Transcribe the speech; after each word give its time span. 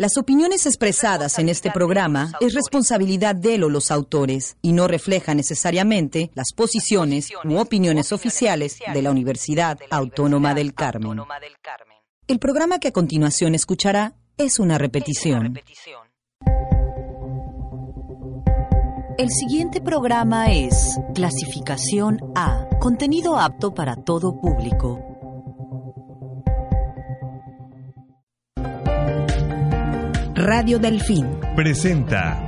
Las 0.00 0.16
opiniones 0.16 0.64
expresadas 0.64 1.38
en 1.38 1.50
este 1.50 1.70
programa 1.70 2.32
es 2.40 2.54
responsabilidad 2.54 3.34
de 3.34 3.62
o 3.62 3.68
los 3.68 3.90
autores 3.90 4.56
y 4.62 4.72
no 4.72 4.88
refleja 4.88 5.34
necesariamente 5.34 6.30
las 6.32 6.54
posiciones 6.56 7.28
u 7.44 7.58
opiniones 7.58 8.10
oficiales 8.10 8.78
de 8.94 9.02
la 9.02 9.10
Universidad 9.10 9.78
Autónoma 9.90 10.54
del 10.54 10.72
Carmen. 10.72 11.20
El 12.26 12.38
programa 12.38 12.78
que 12.78 12.88
a 12.88 12.92
continuación 12.92 13.54
escuchará 13.54 14.14
es 14.38 14.58
una 14.58 14.78
repetición. 14.78 15.60
El 19.18 19.28
siguiente 19.28 19.82
programa 19.82 20.50
es 20.50 20.98
Clasificación 21.14 22.20
A, 22.34 22.70
contenido 22.80 23.38
apto 23.38 23.74
para 23.74 23.96
todo 23.96 24.40
público. 24.40 25.09
Radio 30.40 30.78
Delfín 30.78 31.28
presenta 31.54 32.40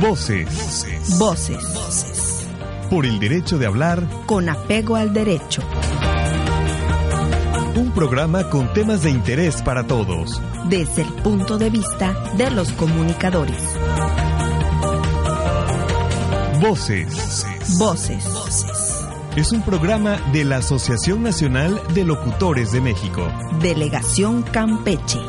Voces. 0.00 0.46
Voces. 1.18 1.18
Voces. 1.74 2.48
Por 2.88 3.04
el 3.04 3.18
derecho 3.18 3.58
de 3.58 3.66
hablar 3.66 4.04
Con 4.26 4.48
apego 4.48 4.94
al 4.94 5.12
derecho. 5.12 5.62
un 7.74 7.90
programa 7.90 8.48
con 8.50 8.72
temas 8.72 9.02
de 9.02 9.10
interés 9.10 9.60
para 9.62 9.84
todos. 9.84 10.40
Desde 10.68 11.02
el 11.02 11.08
punto 11.08 11.58
de 11.58 11.70
vista 11.70 12.14
de 12.36 12.52
los 12.52 12.70
comunicadores. 12.72 13.60
Voces. 16.60 17.44
Voces. 17.78 18.24
Es 19.36 19.52
un 19.52 19.62
programa 19.62 20.18
de 20.32 20.44
la 20.44 20.56
Asociación 20.56 21.22
Nacional 21.22 21.80
de 21.94 22.04
Locutores 22.04 22.72
de 22.72 22.80
México. 22.80 23.22
Delegación 23.60 24.42
Campeche. 24.42 25.20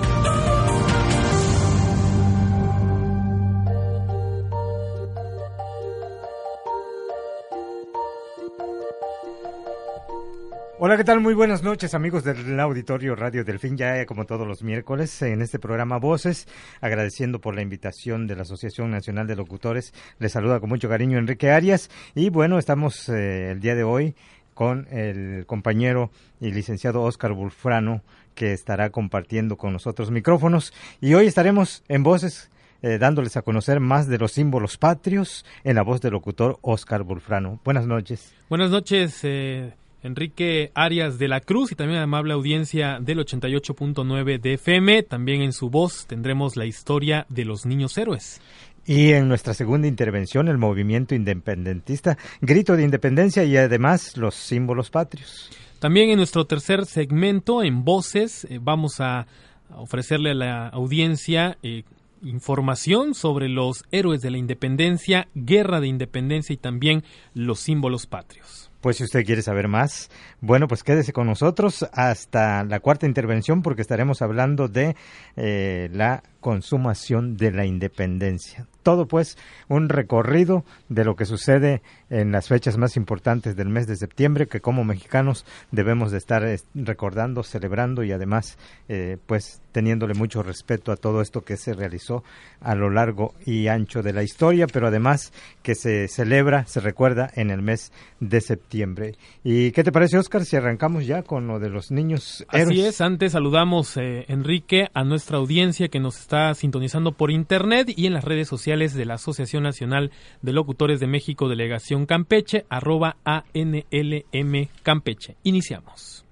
Hola, 10.89 10.97
¿qué 10.97 11.03
tal? 11.03 11.19
Muy 11.19 11.35
buenas 11.35 11.61
noches, 11.61 11.93
amigos 11.93 12.23
del 12.23 12.59
Auditorio 12.59 13.15
Radio 13.15 13.43
Delfín, 13.43 13.77
ya 13.77 14.03
como 14.07 14.25
todos 14.25 14.47
los 14.47 14.63
miércoles 14.63 15.21
en 15.21 15.43
este 15.43 15.59
programa 15.59 15.99
Voces, 15.99 16.47
agradeciendo 16.81 17.39
por 17.39 17.53
la 17.53 17.61
invitación 17.61 18.25
de 18.25 18.35
la 18.35 18.41
Asociación 18.41 18.89
Nacional 18.89 19.27
de 19.27 19.35
Locutores. 19.35 19.93
Les 20.17 20.31
saluda 20.31 20.59
con 20.59 20.69
mucho 20.69 20.89
cariño 20.89 21.19
Enrique 21.19 21.51
Arias 21.51 21.91
y 22.15 22.31
bueno, 22.31 22.57
estamos 22.57 23.07
eh, 23.07 23.51
el 23.51 23.59
día 23.59 23.75
de 23.75 23.83
hoy 23.83 24.15
con 24.55 24.87
el 24.89 25.45
compañero 25.45 26.09
y 26.41 26.49
licenciado 26.49 27.03
Oscar 27.03 27.33
Bulfrano, 27.33 28.01
que 28.33 28.53
estará 28.53 28.89
compartiendo 28.89 29.57
con 29.57 29.73
nosotros 29.73 30.09
micrófonos 30.09 30.73
y 31.01 31.13
hoy 31.13 31.27
estaremos 31.27 31.83
en 31.87 32.01
Voces 32.01 32.49
eh, 32.81 32.97
dándoles 32.97 33.37
a 33.37 33.43
conocer 33.43 33.79
más 33.79 34.07
de 34.07 34.17
los 34.17 34.31
símbolos 34.31 34.79
patrios 34.79 35.45
en 35.63 35.75
la 35.75 35.83
voz 35.83 36.01
del 36.01 36.13
locutor 36.13 36.57
Oscar 36.63 37.03
Bulfrano. 37.03 37.59
Buenas 37.63 37.85
noches. 37.85 38.33
Buenas 38.49 38.71
noches, 38.71 39.19
eh, 39.21 39.71
Enrique 40.01 40.71
Arias 40.75 41.19
de 41.19 41.27
la 41.27 41.41
Cruz 41.41 41.71
y 41.71 41.75
también 41.75 41.99
amable 41.99 42.33
audiencia 42.33 42.99
del 43.01 43.19
88.9 43.19 44.39
de 44.39 44.53
FM. 44.53 45.03
También 45.03 45.41
en 45.41 45.51
su 45.51 45.69
voz 45.69 46.05
tendremos 46.07 46.55
la 46.55 46.65
historia 46.65 47.25
de 47.29 47.45
los 47.45 47.65
niños 47.65 47.97
héroes. 47.97 48.41
Y 48.85 49.11
en 49.11 49.27
nuestra 49.27 49.53
segunda 49.53 49.87
intervención, 49.87 50.47
el 50.47 50.57
movimiento 50.57 51.13
independentista, 51.15 52.17
grito 52.41 52.75
de 52.75 52.83
independencia 52.83 53.43
y 53.43 53.57
además 53.57 54.17
los 54.17 54.35
símbolos 54.35 54.89
patrios. 54.89 55.51
También 55.79 56.09
en 56.09 56.17
nuestro 56.17 56.45
tercer 56.45 56.85
segmento, 56.85 57.61
en 57.61 57.83
voces, 57.83 58.45
eh, 58.45 58.59
vamos 58.61 58.99
a 58.99 59.27
ofrecerle 59.75 60.31
a 60.31 60.35
la 60.35 60.67
audiencia 60.69 61.57
eh, 61.61 61.83
información 62.23 63.13
sobre 63.13 63.47
los 63.47 63.83
héroes 63.91 64.21
de 64.21 64.31
la 64.31 64.37
independencia, 64.37 65.27
guerra 65.35 65.79
de 65.79 65.87
independencia 65.87 66.53
y 66.53 66.57
también 66.57 67.03
los 67.33 67.59
símbolos 67.59 68.07
patrios. 68.07 68.68
Pues 68.81 68.95
si 68.95 69.03
usted 69.03 69.25
quiere 69.25 69.41
saber 69.41 69.67
más, 69.67 70.09
bueno, 70.39 70.69
pues 70.69 70.83
quédese 70.83 71.11
con 71.11 71.27
nosotros 71.27 71.85
hasta 71.91 72.63
la 72.63 72.79
cuarta 72.79 73.05
intervención 73.05 73.61
porque 73.61 73.81
estaremos 73.81 74.21
hablando 74.21 74.69
de 74.69 74.95
eh, 75.35 75.89
la 75.91 76.23
consumación 76.39 77.35
de 77.35 77.51
la 77.51 77.65
independencia. 77.65 78.67
Todo 78.81 79.05
pues 79.05 79.37
un 79.67 79.89
recorrido 79.89 80.63
de 80.87 81.03
lo 81.03 81.17
que 81.17 81.25
sucede 81.25 81.81
en 82.09 82.31
las 82.31 82.47
fechas 82.47 82.77
más 82.77 82.97
importantes 82.97 83.55
del 83.55 83.69
mes 83.69 83.87
de 83.87 83.95
septiembre 83.95 84.47
que 84.47 84.61
como 84.61 84.83
mexicanos 84.83 85.45
debemos 85.71 86.11
de 86.11 86.17
estar 86.17 86.43
eh, 86.43 86.59
recordando, 86.73 87.43
celebrando 87.43 88.03
y 88.03 88.11
además 88.11 88.57
eh, 88.87 89.17
pues 89.25 89.61
teniéndole 89.71 90.13
mucho 90.13 90.41
respeto 90.41 90.91
a 90.91 90.97
todo 90.97 91.21
esto 91.21 91.41
que 91.41 91.57
se 91.57 91.73
realizó 91.73 92.23
a 92.61 92.75
lo 92.75 92.89
largo 92.89 93.33
y 93.45 93.67
ancho 93.67 94.01
de 94.01 94.13
la 94.13 94.23
historia, 94.23 94.67
pero 94.67 94.87
además 94.87 95.31
que 95.61 95.75
se 95.75 96.07
celebra, 96.07 96.65
se 96.65 96.79
recuerda 96.79 97.29
en 97.35 97.51
el 97.51 97.61
mes 97.61 97.91
de 98.19 98.41
septiembre. 98.41 99.15
¿Y 99.43 99.71
qué 99.71 99.83
te 99.83 99.91
parece, 99.91 100.17
Oscar, 100.17 100.45
si 100.45 100.55
arrancamos 100.55 101.05
ya 101.05 101.23
con 101.23 101.47
lo 101.47 101.59
de 101.59 101.69
los 101.69 101.91
niños 101.91 102.45
héroes? 102.51 102.79
Así 102.79 102.85
es, 102.85 103.01
antes 103.01 103.33
saludamos, 103.33 103.95
eh, 103.97 104.25
Enrique, 104.27 104.89
a 104.93 105.03
nuestra 105.03 105.37
audiencia 105.37 105.89
que 105.89 105.99
nos 105.99 106.19
está 106.19 106.53
sintonizando 106.55 107.11
por 107.11 107.31
internet 107.31 107.93
y 107.95 108.07
en 108.07 108.13
las 108.13 108.23
redes 108.23 108.47
sociales 108.47 108.93
de 108.93 109.05
la 109.05 109.15
Asociación 109.15 109.63
Nacional 109.63 110.11
de 110.41 110.53
Locutores 110.53 110.99
de 110.99 111.07
México, 111.07 111.47
Delegación 111.47 111.98
Campeche, 112.05 112.65
arroba 112.69 113.17
ANLM 113.23 114.67
Campeche. 114.83 115.35
Iniciamos. 115.43 116.25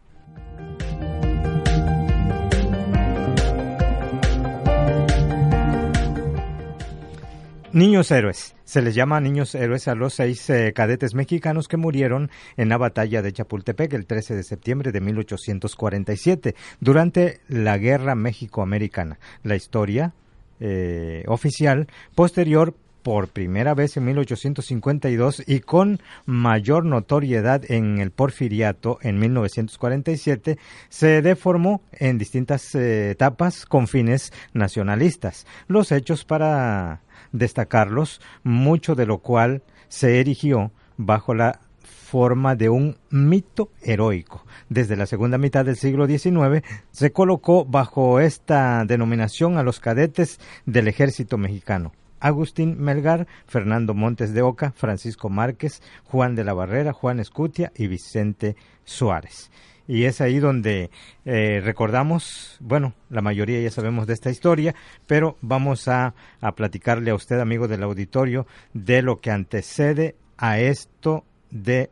Niños 7.74 8.10
héroes. 8.10 8.56
Se 8.64 8.82
les 8.82 8.96
llama 8.96 9.22
niños 9.22 9.54
héroes 9.54 9.88
a 9.88 9.94
los 9.94 10.16
seis 10.16 10.50
eh, 10.50 10.74
cadetes 10.74 11.14
mexicanos 11.14 11.68
que 11.68 11.78
murieron 11.78 12.32
en 12.56 12.70
la 12.70 12.78
batalla 12.78 13.22
de 13.22 13.32
Chapultepec 13.32 13.94
el 13.94 14.08
13 14.08 14.36
de 14.36 14.44
septiembre 14.44 14.92
de 14.92 15.00
1847 15.00 16.56
durante 16.80 17.40
la 17.48 17.78
Guerra 17.78 18.16
México-Americana. 18.16 19.20
La 19.44 19.56
historia 19.56 20.14
eh, 20.60 21.24
oficial 21.28 21.88
posterior 22.16 22.74
por 23.08 23.30
primera 23.30 23.74
vez 23.74 23.96
en 23.96 24.04
1852 24.04 25.44
y 25.48 25.62
con 25.62 26.02
mayor 26.26 26.84
notoriedad 26.84 27.64
en 27.72 28.00
el 28.00 28.12
porfiriato 28.12 29.00
en 29.02 29.18
1947, 29.18 30.58
se 30.90 31.22
deformó 31.22 31.82
en 31.94 32.18
distintas 32.18 32.76
eh, 32.76 33.12
etapas 33.12 33.66
con 33.66 33.88
fines 33.88 34.34
nacionalistas. 34.52 35.48
Los 35.70 35.94
hechos 35.94 36.26
para 36.26 37.00
destacarlos, 37.32 38.20
mucho 38.44 38.94
de 38.94 39.06
lo 39.06 39.20
cual 39.20 39.64
se 39.88 40.20
erigió 40.20 40.74
bajo 40.98 41.34
la 41.34 41.62
forma 41.82 42.58
de 42.58 42.68
un 42.68 42.98
mito 43.10 43.72
heroico. 43.84 44.46
Desde 44.68 44.98
la 44.98 45.06
segunda 45.06 45.38
mitad 45.38 45.64
del 45.64 45.78
siglo 45.78 46.08
XIX 46.08 46.62
se 46.92 47.14
colocó 47.14 47.64
bajo 47.64 48.20
esta 48.20 48.84
denominación 48.84 49.58
a 49.58 49.64
los 49.64 49.80
cadetes 49.80 50.42
del 50.66 50.90
ejército 50.90 51.38
mexicano. 51.38 51.94
Agustín 52.20 52.78
Melgar, 52.80 53.28
Fernando 53.48 53.94
Montes 53.94 54.34
de 54.34 54.42
Oca, 54.42 54.74
Francisco 54.76 55.30
Márquez, 55.30 55.82
Juan 56.06 56.36
de 56.36 56.44
la 56.44 56.54
Barrera, 56.54 56.94
Juan 56.94 57.20
Escutia 57.20 57.72
y 57.76 57.88
Vicente 57.88 58.56
Suárez. 58.84 59.52
Y 59.88 60.04
es 60.04 60.20
ahí 60.20 60.40
donde 60.40 60.90
eh, 61.24 61.62
recordamos, 61.64 62.58
bueno, 62.60 62.94
la 63.10 63.22
mayoría 63.22 63.62
ya 63.62 63.72
sabemos 63.72 64.06
de 64.06 64.14
esta 64.14 64.30
historia, 64.30 64.76
pero 65.08 65.38
vamos 65.42 65.88
a, 65.88 66.14
a, 66.42 66.56
platicarle 66.56 67.12
a 67.12 67.16
usted, 67.16 67.40
amigo 67.40 67.70
del 67.70 67.84
auditorio, 67.84 68.48
de 68.74 69.02
lo 69.02 69.22
que 69.22 69.32
antecede 69.32 70.16
a 70.38 70.60
esto 70.60 71.24
de 71.50 71.90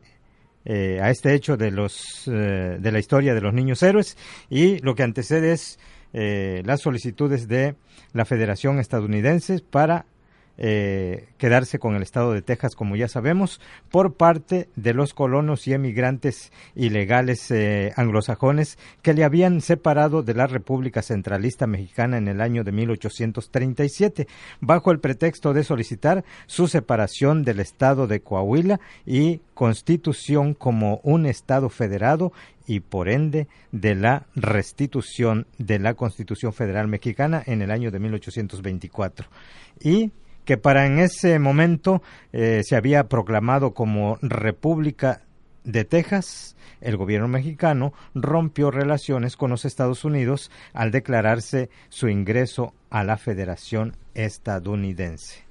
eh, 0.66 0.98
a 1.00 1.10
este 1.10 1.32
hecho 1.32 1.56
de 1.56 1.70
los 1.70 2.26
eh, 2.26 2.76
de 2.78 2.92
la 2.92 2.98
historia 2.98 3.34
de 3.34 3.40
los 3.40 3.54
niños 3.54 3.82
héroes. 3.82 4.18
Y 4.50 4.78
lo 4.80 4.94
que 4.94 5.02
antecede 5.02 5.52
es 5.52 5.78
las 6.12 6.80
solicitudes 6.80 7.46
de 7.46 7.74
la 8.14 8.24
Federación 8.24 8.78
Estadounidense 8.78 9.58
para 9.58 10.06
eh, 10.58 11.28
quedarse 11.38 11.78
con 11.78 11.94
el 11.96 12.02
estado 12.02 12.32
de 12.32 12.42
Texas, 12.42 12.74
como 12.74 12.96
ya 12.96 13.08
sabemos, 13.08 13.60
por 13.90 14.14
parte 14.14 14.68
de 14.76 14.94
los 14.94 15.14
colonos 15.14 15.66
y 15.66 15.72
emigrantes 15.72 16.52
ilegales 16.74 17.50
eh, 17.50 17.92
anglosajones 17.96 18.78
que 19.02 19.14
le 19.14 19.24
habían 19.24 19.60
separado 19.60 20.22
de 20.22 20.34
la 20.34 20.46
República 20.46 21.02
Centralista 21.02 21.66
Mexicana 21.66 22.18
en 22.18 22.28
el 22.28 22.40
año 22.40 22.64
de 22.64 22.72
1837, 22.72 24.28
bajo 24.60 24.90
el 24.90 25.00
pretexto 25.00 25.52
de 25.52 25.64
solicitar 25.64 26.24
su 26.46 26.68
separación 26.68 27.42
del 27.42 27.60
estado 27.60 28.06
de 28.06 28.20
Coahuila 28.20 28.80
y 29.04 29.40
constitución 29.54 30.54
como 30.54 31.00
un 31.02 31.26
estado 31.26 31.68
federado 31.68 32.32
y 32.66 32.80
por 32.80 33.08
ende 33.08 33.46
de 33.72 33.94
la 33.94 34.26
restitución 34.34 35.46
de 35.58 35.78
la 35.78 35.94
Constitución 35.94 36.52
Federal 36.52 36.88
Mexicana 36.88 37.42
en 37.46 37.62
el 37.62 37.70
año 37.70 37.90
de 37.90 38.00
1824. 38.00 39.28
Y 39.80 40.10
que 40.46 40.56
para 40.56 40.86
en 40.86 40.98
ese 40.98 41.38
momento 41.38 42.02
eh, 42.32 42.62
se 42.64 42.76
había 42.76 43.08
proclamado 43.08 43.74
como 43.74 44.16
República 44.22 45.20
de 45.64 45.84
Texas, 45.84 46.56
el 46.80 46.96
gobierno 46.96 47.26
mexicano 47.26 47.92
rompió 48.14 48.70
relaciones 48.70 49.36
con 49.36 49.50
los 49.50 49.64
Estados 49.64 50.04
Unidos 50.04 50.52
al 50.72 50.92
declararse 50.92 51.68
su 51.88 52.08
ingreso 52.08 52.72
a 52.90 53.02
la 53.02 53.18
Federación 53.18 53.96
estadounidense. 54.14 55.44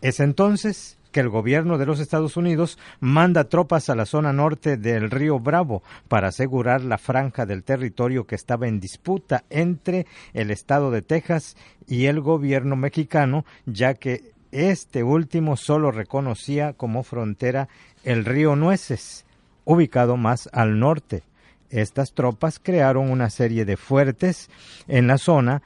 Es 0.00 0.20
entonces 0.20 0.98
que 1.16 1.20
el 1.20 1.30
gobierno 1.30 1.78
de 1.78 1.86
los 1.86 1.98
Estados 1.98 2.36
Unidos 2.36 2.78
manda 3.00 3.44
tropas 3.44 3.88
a 3.88 3.94
la 3.94 4.04
zona 4.04 4.34
norte 4.34 4.76
del 4.76 5.10
río 5.10 5.38
Bravo 5.38 5.82
para 6.08 6.28
asegurar 6.28 6.84
la 6.84 6.98
franja 6.98 7.46
del 7.46 7.64
territorio 7.64 8.26
que 8.26 8.34
estaba 8.34 8.68
en 8.68 8.80
disputa 8.80 9.42
entre 9.48 10.06
el 10.34 10.50
estado 10.50 10.90
de 10.90 11.00
Texas 11.00 11.56
y 11.88 12.04
el 12.04 12.20
gobierno 12.20 12.76
mexicano, 12.76 13.46
ya 13.64 13.94
que 13.94 14.34
este 14.52 15.04
último 15.04 15.56
solo 15.56 15.90
reconocía 15.90 16.74
como 16.74 17.02
frontera 17.02 17.70
el 18.04 18.26
río 18.26 18.54
Nueces, 18.54 19.24
ubicado 19.64 20.18
más 20.18 20.50
al 20.52 20.78
norte. 20.78 21.22
Estas 21.70 22.12
tropas 22.12 22.60
crearon 22.62 23.10
una 23.10 23.30
serie 23.30 23.64
de 23.64 23.78
fuertes 23.78 24.50
en 24.86 25.06
la 25.06 25.16
zona 25.16 25.62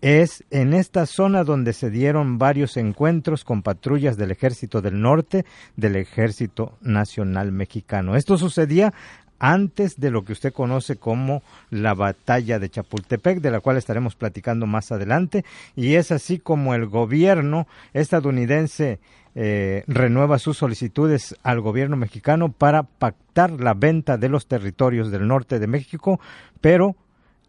es 0.00 0.44
en 0.50 0.74
esta 0.74 1.06
zona 1.06 1.44
donde 1.44 1.72
se 1.72 1.90
dieron 1.90 2.38
varios 2.38 2.76
encuentros 2.76 3.44
con 3.44 3.62
patrullas 3.62 4.16
del 4.16 4.30
Ejército 4.30 4.82
del 4.82 5.00
Norte, 5.00 5.44
del 5.76 5.96
Ejército 5.96 6.76
Nacional 6.82 7.52
Mexicano. 7.52 8.16
Esto 8.16 8.36
sucedía 8.36 8.92
antes 9.38 9.96
de 9.96 10.10
lo 10.10 10.24
que 10.24 10.32
usted 10.32 10.52
conoce 10.52 10.96
como 10.96 11.42
la 11.70 11.94
batalla 11.94 12.58
de 12.58 12.70
Chapultepec, 12.70 13.40
de 13.40 13.50
la 13.50 13.60
cual 13.60 13.76
estaremos 13.76 14.14
platicando 14.14 14.66
más 14.66 14.92
adelante, 14.92 15.44
y 15.76 15.94
es 15.94 16.12
así 16.12 16.38
como 16.38 16.74
el 16.74 16.86
gobierno 16.86 17.66
estadounidense 17.92 19.00
eh, 19.34 19.82
renueva 19.86 20.38
sus 20.38 20.58
solicitudes 20.58 21.36
al 21.42 21.60
gobierno 21.60 21.96
mexicano 21.96 22.52
para 22.52 22.84
pactar 22.84 23.50
la 23.50 23.74
venta 23.74 24.16
de 24.16 24.28
los 24.28 24.46
territorios 24.46 25.10
del 25.10 25.26
norte 25.26 25.58
de 25.58 25.66
México, 25.66 26.20
pero 26.60 26.96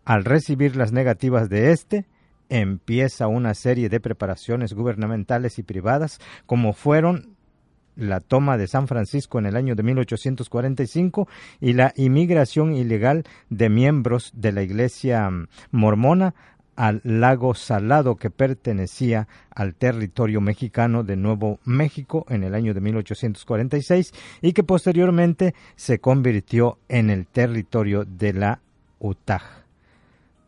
al 0.03 0.25
recibir 0.25 0.75
las 0.75 0.91
negativas 0.91 1.47
de 1.47 1.71
este, 1.71 2.05
empieza 2.49 3.27
una 3.27 3.53
serie 3.53 3.89
de 3.89 3.99
preparaciones 3.99 4.73
gubernamentales 4.73 5.59
y 5.59 5.63
privadas, 5.63 6.19
como 6.45 6.73
fueron 6.73 7.35
la 7.95 8.19
toma 8.19 8.57
de 8.57 8.67
San 8.67 8.87
Francisco 8.87 9.39
en 9.39 9.45
el 9.45 9.55
año 9.55 9.75
de 9.75 9.83
1845 9.83 11.27
y 11.61 11.73
la 11.73 11.93
inmigración 11.95 12.75
ilegal 12.75 13.23
de 13.49 13.69
miembros 13.69 14.31
de 14.35 14.51
la 14.51 14.63
Iglesia 14.63 15.29
mormona 15.71 16.35
al 16.75 16.99
lago 17.03 17.55
Salado 17.55 18.17
que 18.17 18.29
pertenecía 18.29 19.27
al 19.49 19.75
territorio 19.75 20.41
mexicano 20.41 21.03
de 21.03 21.15
Nuevo 21.15 21.59
México 21.63 22.25
en 22.29 22.43
el 22.43 22.53
año 22.53 22.73
de 22.73 22.81
1846 22.81 24.13
y 24.41 24.53
que 24.53 24.63
posteriormente 24.63 25.55
se 25.75 25.99
convirtió 25.99 26.79
en 26.89 27.09
el 27.09 27.27
territorio 27.27 28.03
de 28.03 28.33
la 28.33 28.59
Utah. 28.99 29.63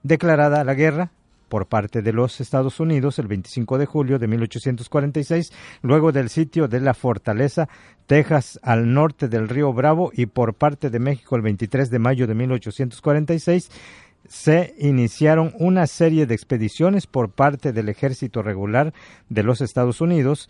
Declarada 0.04 0.64
la 0.64 0.74
guerra, 0.74 1.12
por 1.48 1.68
parte 1.68 2.02
de 2.02 2.14
los 2.14 2.40
Estados 2.42 2.80
Unidos 2.80 3.20
el 3.20 3.28
25 3.28 3.78
de 3.78 3.86
julio 3.86 4.20
de 4.20 4.28
1846, 4.28 5.52
luego 5.82 6.12
del 6.12 6.30
sitio 6.30 6.68
de 6.68 6.80
la 6.80 6.94
fortaleza 6.94 7.70
Texas 8.06 8.60
al 8.64 8.94
norte 8.94 9.28
del 9.28 9.50
río 9.50 9.74
Bravo 9.74 10.12
y 10.14 10.28
por 10.28 10.54
parte 10.54 10.90
de 10.90 11.00
México 11.00 11.36
el 11.36 11.42
23 11.42 11.90
de 11.90 12.00
mayo 12.00 12.28
de 12.28 12.36
1846, 12.36 13.70
se 14.28 14.76
iniciaron 14.80 15.54
una 15.58 15.88
serie 15.88 16.26
de 16.26 16.36
expediciones 16.36 17.08
por 17.08 17.30
parte 17.30 17.72
del 17.72 17.90
ejército 17.90 18.42
regular 18.42 18.94
de 19.30 19.44
los 19.44 19.62
Estados 19.62 20.02
Unidos 20.02 20.50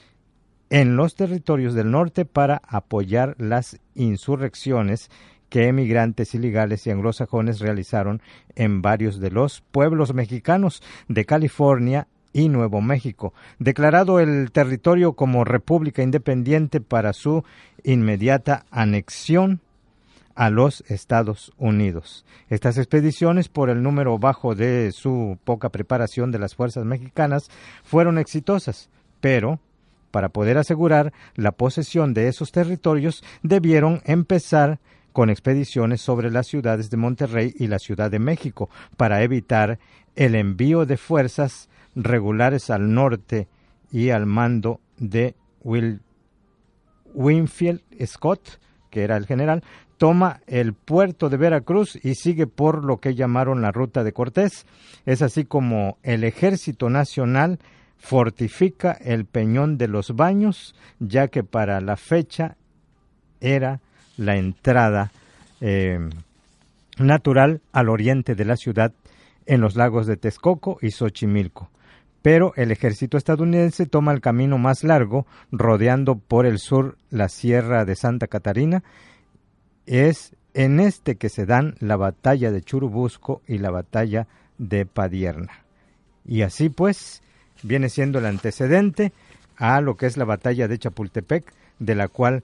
en 0.70 0.96
los 0.96 1.16
territorios 1.16 1.74
del 1.74 1.92
norte 1.92 2.26
para 2.26 2.62
apoyar 2.68 3.36
las 3.38 3.80
insurrecciones 3.96 5.10
que 5.50 5.68
emigrantes 5.68 6.34
ilegales 6.36 6.86
y 6.86 6.92
anglosajones 6.92 7.60
realizaron 7.60 8.22
en 8.56 8.82
varios 8.82 9.20
de 9.20 9.32
los 9.32 9.62
pueblos 9.62 10.14
mexicanos 10.14 10.82
de 11.08 11.26
California 11.26 12.08
y 12.34 12.50
Nuevo 12.50 12.82
México, 12.82 13.34
declarado 13.58 14.20
el 14.20 14.52
territorio 14.52 15.14
como 15.14 15.44
república 15.44 16.04
independiente 16.04 16.82
para 16.82 17.14
su 17.14 17.44
inmediata 17.84 18.66
anexión 18.70 19.62
a 20.36 20.52
los 20.52 20.84
Estados 20.88 21.52
Unidos. 21.58 22.26
Estas 22.50 22.78
expediciones, 22.78 23.50
por 23.50 23.72
el 23.72 23.82
número 23.82 24.20
bajo 24.20 24.54
de 24.54 24.92
su 24.92 25.40
poca 25.44 25.70
preparación 25.70 26.32
de 26.32 26.38
las 26.38 26.54
fuerzas 26.54 26.86
mexicanas, 26.86 27.50
fueron 27.84 28.20
exitosas, 28.20 28.90
pero 29.20 29.60
para 30.12 30.30
poder 30.30 30.60
asegurar 30.60 31.12
la 31.36 31.52
posesión 31.52 32.14
de 32.14 32.28
esos 32.28 32.52
territorios 32.52 33.24
debieron 33.42 34.02
empezar 34.06 34.80
con 35.18 35.32
expediciones 35.32 36.00
sobre 36.00 36.30
las 36.30 36.46
ciudades 36.46 36.92
de 36.92 36.98
Monterrey 36.98 37.52
y 37.58 37.66
la 37.66 37.80
Ciudad 37.80 38.12
de 38.12 38.20
México 38.20 38.70
para 38.98 39.24
evitar 39.24 39.80
el 40.16 40.36
envío 40.36 40.86
de 40.86 40.96
fuerzas 40.96 41.70
regulares 41.96 42.70
al 42.70 42.94
norte 42.94 43.48
y 43.92 44.12
al 44.12 44.28
mando 44.28 44.80
de 45.00 45.34
Will 45.64 46.02
Winfield 47.16 47.82
Scott, 48.06 48.60
que 48.92 49.02
era 49.02 49.18
el 49.18 49.26
general, 49.26 49.64
toma 49.98 50.42
el 50.46 50.74
puerto 50.74 51.30
de 51.30 51.38
Veracruz 51.38 51.98
y 52.06 52.14
sigue 52.14 52.46
por 52.46 52.86
lo 52.86 52.98
que 52.98 53.16
llamaron 53.16 53.64
la 53.64 53.72
ruta 53.72 54.04
de 54.04 54.14
Cortés. 54.14 54.68
Es 55.08 55.24
así 55.24 55.46
como 55.46 55.98
el 56.04 56.26
Ejército 56.26 56.92
Nacional 56.92 57.58
fortifica 57.98 58.92
el 58.92 59.26
Peñón 59.26 59.80
de 59.80 59.88
los 59.88 60.16
Baños, 60.16 60.76
ya 61.00 61.28
que 61.28 61.44
para 61.44 61.82
la 61.82 61.98
fecha 61.98 62.56
era 63.42 63.82
la 64.18 64.36
entrada 64.36 65.12
eh, 65.62 66.00
natural 66.98 67.62
al 67.72 67.90
oriente 67.90 68.36
de 68.36 68.46
la 68.46 68.58
ciudad 68.58 68.92
en 69.46 69.62
los 69.62 69.76
lagos 69.76 70.08
de 70.08 70.18
Texcoco 70.18 70.78
y 70.82 70.92
Xochimilco. 70.92 71.70
Pero 72.22 72.54
el 72.56 72.72
ejército 72.72 73.18
estadounidense 73.18 73.86
toma 73.86 74.12
el 74.12 74.22
camino 74.22 74.58
más 74.58 74.84
largo, 74.84 75.26
rodeando 75.52 76.16
por 76.16 76.46
el 76.46 76.60
sur 76.60 76.98
la 77.10 77.30
sierra 77.30 77.86
de 77.86 77.96
Santa 77.96 78.28
Catarina. 78.28 78.84
Es 79.86 80.36
en 80.54 80.80
este 80.80 81.16
que 81.16 81.30
se 81.30 81.46
dan 81.46 81.76
la 81.80 81.96
batalla 81.96 82.52
de 82.52 82.62
Churubusco 82.62 83.42
y 83.48 83.60
la 83.60 83.70
batalla 83.70 84.28
de 84.58 84.86
Padierna. 84.86 85.64
Y 86.26 86.42
así 86.42 86.70
pues 86.70 87.22
viene 87.64 87.90
siendo 87.90 88.20
el 88.20 88.26
antecedente 88.26 89.14
a 89.56 89.80
lo 89.82 89.96
que 89.96 90.08
es 90.08 90.18
la 90.18 90.26
batalla 90.26 90.68
de 90.68 90.78
Chapultepec, 90.78 91.54
de 91.80 91.96
la 91.96 92.08
cual 92.08 92.44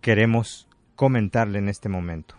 queremos 0.00 0.68
comentarle 0.94 1.58
en 1.58 1.68
este 1.68 1.88
momento. 1.88 2.34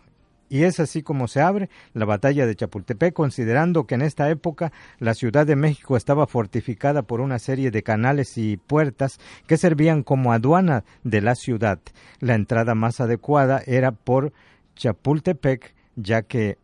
Y 0.49 0.65
es 0.65 0.79
así 0.79 1.01
como 1.01 1.27
se 1.27 1.41
abre 1.41 1.69
la 1.93 2.05
batalla 2.05 2.45
de 2.45 2.55
Chapultepec, 2.55 3.11
considerando 3.13 3.87
que 3.87 3.95
en 3.95 4.03
esta 4.03 4.29
época 4.29 4.71
la 4.99 5.15
Ciudad 5.15 5.47
de 5.47 5.55
México 5.55 5.97
estaba 5.97 6.27
fortificada 6.27 7.01
por 7.01 7.21
una 7.21 7.39
serie 7.39 7.71
de 7.71 7.81
canales 7.81 8.37
y 8.37 8.57
puertas 8.57 9.19
que 9.47 9.57
servían 9.57 10.03
como 10.03 10.31
aduana 10.31 10.83
de 11.03 11.21
la 11.21 11.33
ciudad. 11.33 11.79
La 12.19 12.35
entrada 12.35 12.75
más 12.75 13.01
adecuada 13.01 13.63
era 13.65 13.93
por 13.93 14.31
Chapultepec, 14.75 15.73
ya 15.95 16.21
que 16.21 16.59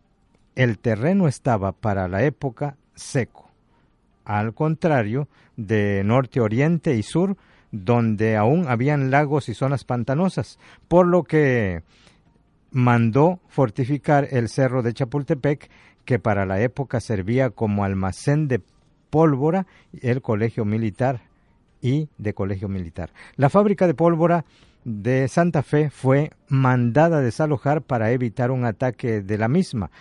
el 0.53 0.77
terreno 0.77 1.27
estaba 1.27 1.71
para 1.71 2.07
la 2.07 2.23
época 2.23 2.77
seco. 2.93 3.49
Al 4.23 4.53
contrario, 4.53 5.27
de 5.57 6.03
norte, 6.05 6.41
oriente 6.41 6.95
y 6.95 7.01
sur, 7.01 7.37
donde 7.71 8.35
aún 8.35 8.67
habían 8.67 9.11
lagos 9.11 9.49
y 9.49 9.53
zonas 9.53 9.83
pantanosas, 9.83 10.59
por 10.87 11.07
lo 11.07 11.23
que 11.23 11.83
mandó 12.71 13.39
fortificar 13.47 14.27
el 14.31 14.49
cerro 14.49 14.81
de 14.81 14.93
Chapultepec, 14.93 15.69
que 16.05 16.19
para 16.19 16.45
la 16.45 16.59
época 16.61 16.99
servía 16.99 17.49
como 17.49 17.83
almacén 17.83 18.47
de 18.47 18.61
pólvora, 19.09 19.67
el 20.01 20.21
colegio 20.21 20.65
militar 20.65 21.21
y 21.81 22.09
de 22.17 22.33
colegio 22.33 22.67
militar. 22.67 23.11
La 23.35 23.49
fábrica 23.49 23.87
de 23.87 23.93
pólvora 23.93 24.45
de 24.83 25.27
Santa 25.27 25.61
Fe 25.63 25.89
fue 25.89 26.31
mandada 26.47 27.21
desalojar 27.21 27.81
para 27.81 28.11
evitar 28.11 28.51
un 28.51 28.65
ataque 28.65 29.21
de 29.21 29.37
la 29.37 29.47
misma. 29.47 29.91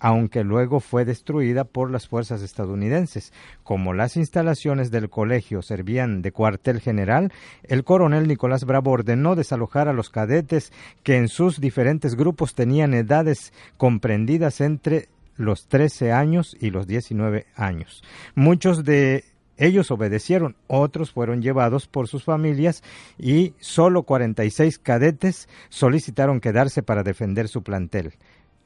Aunque 0.00 0.44
luego 0.44 0.80
fue 0.80 1.04
destruida 1.04 1.64
por 1.64 1.90
las 1.90 2.08
fuerzas 2.08 2.42
estadounidenses. 2.42 3.32
Como 3.62 3.94
las 3.94 4.16
instalaciones 4.16 4.90
del 4.90 5.10
colegio 5.10 5.62
servían 5.62 6.22
de 6.22 6.32
cuartel 6.32 6.80
general, 6.80 7.32
el 7.64 7.84
coronel 7.84 8.28
Nicolás 8.28 8.64
Bravo 8.64 8.90
ordenó 8.90 9.34
desalojar 9.34 9.88
a 9.88 9.92
los 9.92 10.10
cadetes 10.10 10.72
que 11.02 11.16
en 11.16 11.28
sus 11.28 11.60
diferentes 11.60 12.14
grupos 12.14 12.54
tenían 12.54 12.94
edades 12.94 13.52
comprendidas 13.76 14.60
entre 14.60 15.08
los 15.36 15.66
13 15.68 16.12
años 16.12 16.56
y 16.60 16.70
los 16.70 16.86
19 16.86 17.46
años. 17.56 18.02
Muchos 18.34 18.84
de 18.84 19.24
ellos 19.58 19.90
obedecieron, 19.90 20.54
otros 20.68 21.10
fueron 21.10 21.42
llevados 21.42 21.88
por 21.88 22.06
sus 22.06 22.24
familias 22.24 22.82
y 23.18 23.54
solo 23.58 24.04
46 24.04 24.78
cadetes 24.78 25.48
solicitaron 25.68 26.40
quedarse 26.40 26.82
para 26.82 27.02
defender 27.02 27.48
su 27.48 27.62
plantel. 27.62 28.14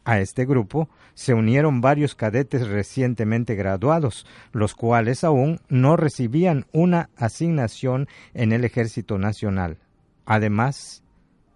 A 0.05 0.19
este 0.19 0.45
grupo 0.45 0.89
se 1.15 1.33
unieron 1.33 1.81
varios 1.81 2.15
cadetes 2.15 2.67
recientemente 2.69 3.55
graduados, 3.55 4.27
los 4.53 4.75
cuales 4.75 5.23
aún 5.23 5.61
no 5.69 5.97
recibían 5.97 6.67
una 6.73 7.09
asignación 7.17 8.09
en 8.35 8.53
el 8.53 8.65
Ejército 8.65 9.19
Nacional. 9.19 9.79
Además 10.27 11.03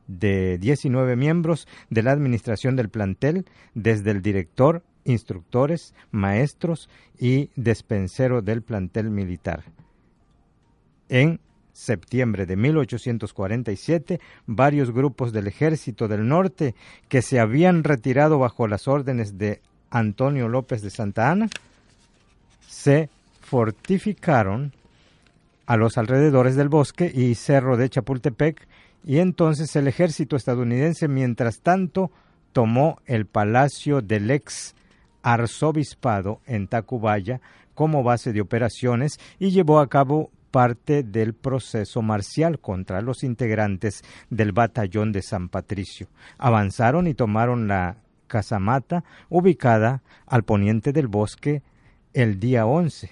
de 0.07 0.59
19 0.59 1.17
miembros 1.17 1.67
de 1.91 2.03
la 2.05 2.13
administración 2.13 2.77
del 2.77 2.89
plantel, 2.89 3.47
desde 3.75 4.13
el 4.13 4.23
director, 4.23 4.85
instructores, 5.05 5.95
maestros 6.13 6.89
y 7.19 7.51
despensero 7.57 8.43
del 8.43 8.63
plantel 8.63 9.11
militar. 9.11 9.65
En 11.09 11.41
septiembre 11.77 12.47
de 12.47 12.57
1847, 12.57 14.19
varios 14.47 14.91
grupos 14.93 15.33
del 15.33 15.47
ejército 15.47 16.09
del 16.09 16.27
norte 16.27 16.75
que 17.09 17.21
se 17.21 17.39
habían 17.39 17.85
retirado 17.85 18.39
bajo 18.39 18.67
las 18.67 18.89
órdenes 18.89 19.37
de 19.37 19.61
Antonio 19.91 20.49
López 20.49 20.81
de 20.81 20.91
Santa 20.91 21.31
Ana 21.31 21.49
se 22.67 23.11
fortificaron 23.43 24.73
a 25.67 25.77
los 25.77 25.99
alrededores 25.99 26.57
del 26.57 26.69
bosque 26.69 27.11
y 27.15 27.35
cerro 27.35 27.77
de 27.77 27.91
Chapultepec 27.91 28.67
y 29.05 29.19
entonces 29.19 29.77
el 29.77 29.87
ejército 29.87 30.35
estadounidense 30.37 31.09
mientras 31.09 31.61
tanto 31.61 32.11
tomó 32.53 32.99
el 33.05 33.27
palacio 33.27 34.01
del 34.01 34.31
ex 34.31 34.75
arzobispado 35.23 36.41
en 36.47 36.69
Tacubaya 36.69 37.41
como 37.75 38.03
base 38.03 38.33
de 38.33 38.41
operaciones 38.41 39.21
y 39.39 39.51
llevó 39.51 39.81
a 39.81 39.89
cabo 39.89 40.31
parte 40.57 41.03
del 41.03 41.35
proceso 41.35 42.01
marcial 42.01 42.61
contra 42.61 43.03
los 43.03 43.25
integrantes 43.25 44.03
del 44.31 44.53
batallón 44.53 45.13
de 45.13 45.21
San 45.21 45.51
Patricio. 45.51 46.09
Avanzaron 46.39 47.07
y 47.07 47.13
tomaron 47.13 47.69
la 47.69 47.99
casamata 48.27 49.05
ubicada 49.29 50.03
al 50.25 50.45
poniente 50.45 50.95
del 50.95 51.09
bosque 51.09 51.63
el 52.15 52.41
día 52.41 52.65
11. 52.65 53.11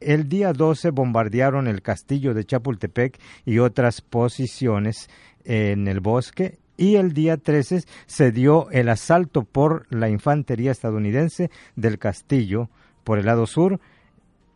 El 0.00 0.28
día 0.28 0.52
12 0.52 0.90
bombardearon 0.90 1.66
el 1.66 1.80
castillo 1.80 2.34
de 2.34 2.44
Chapultepec 2.44 3.18
y 3.46 3.58
otras 3.58 4.02
posiciones 4.02 5.08
en 5.44 5.88
el 5.88 6.00
bosque 6.00 6.58
y 6.76 6.96
el 6.96 7.14
día 7.14 7.38
13 7.38 7.84
se 8.04 8.32
dio 8.32 8.70
el 8.70 8.90
asalto 8.90 9.44
por 9.44 9.86
la 9.88 10.10
infantería 10.10 10.72
estadounidense 10.72 11.50
del 11.74 11.98
castillo 11.98 12.68
por 13.02 13.18
el 13.18 13.24
lado 13.24 13.46
sur 13.46 13.80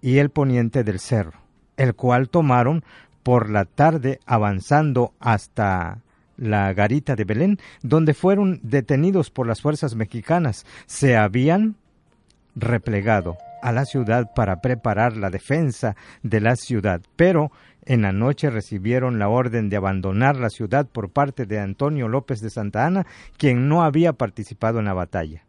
y 0.03 0.19
el 0.19 0.29
poniente 0.29 0.85
del 0.85 1.01
cerro 1.01 1.46
el 1.77 1.95
cual 1.95 2.29
tomaron 2.29 2.85
por 3.23 3.51
la 3.51 3.65
tarde 3.65 4.21
avanzando 4.27 5.13
hasta 5.19 5.99
la 6.37 6.73
garita 6.75 7.17
de 7.17 7.25
Belén, 7.25 7.59
donde 7.83 8.15
fueron 8.15 8.61
detenidos 8.63 9.31
por 9.31 9.47
las 9.47 9.61
fuerzas 9.61 9.95
mexicanas. 9.95 10.67
Se 10.87 11.17
habían 11.17 11.77
replegado 12.55 13.37
a 13.63 13.73
la 13.73 13.85
ciudad 13.85 14.33
para 14.35 14.61
preparar 14.61 15.17
la 15.17 15.31
defensa 15.31 15.97
de 16.23 16.41
la 16.41 16.57
ciudad, 16.57 17.01
pero 17.17 17.51
en 17.85 18.03
la 18.03 18.13
noche 18.13 18.51
recibieron 18.51 19.19
la 19.19 19.29
orden 19.29 19.71
de 19.71 19.77
abandonar 19.77 20.37
la 20.37 20.51
ciudad 20.51 20.87
por 20.87 21.11
parte 21.11 21.47
de 21.47 21.59
Antonio 21.59 22.09
López 22.09 22.41
de 22.41 22.51
Santa 22.51 22.87
Ana, 22.87 23.07
quien 23.39 23.69
no 23.69 23.83
había 23.83 24.13
participado 24.13 24.79
en 24.79 24.85
la 24.87 24.95
batalla. 24.95 25.46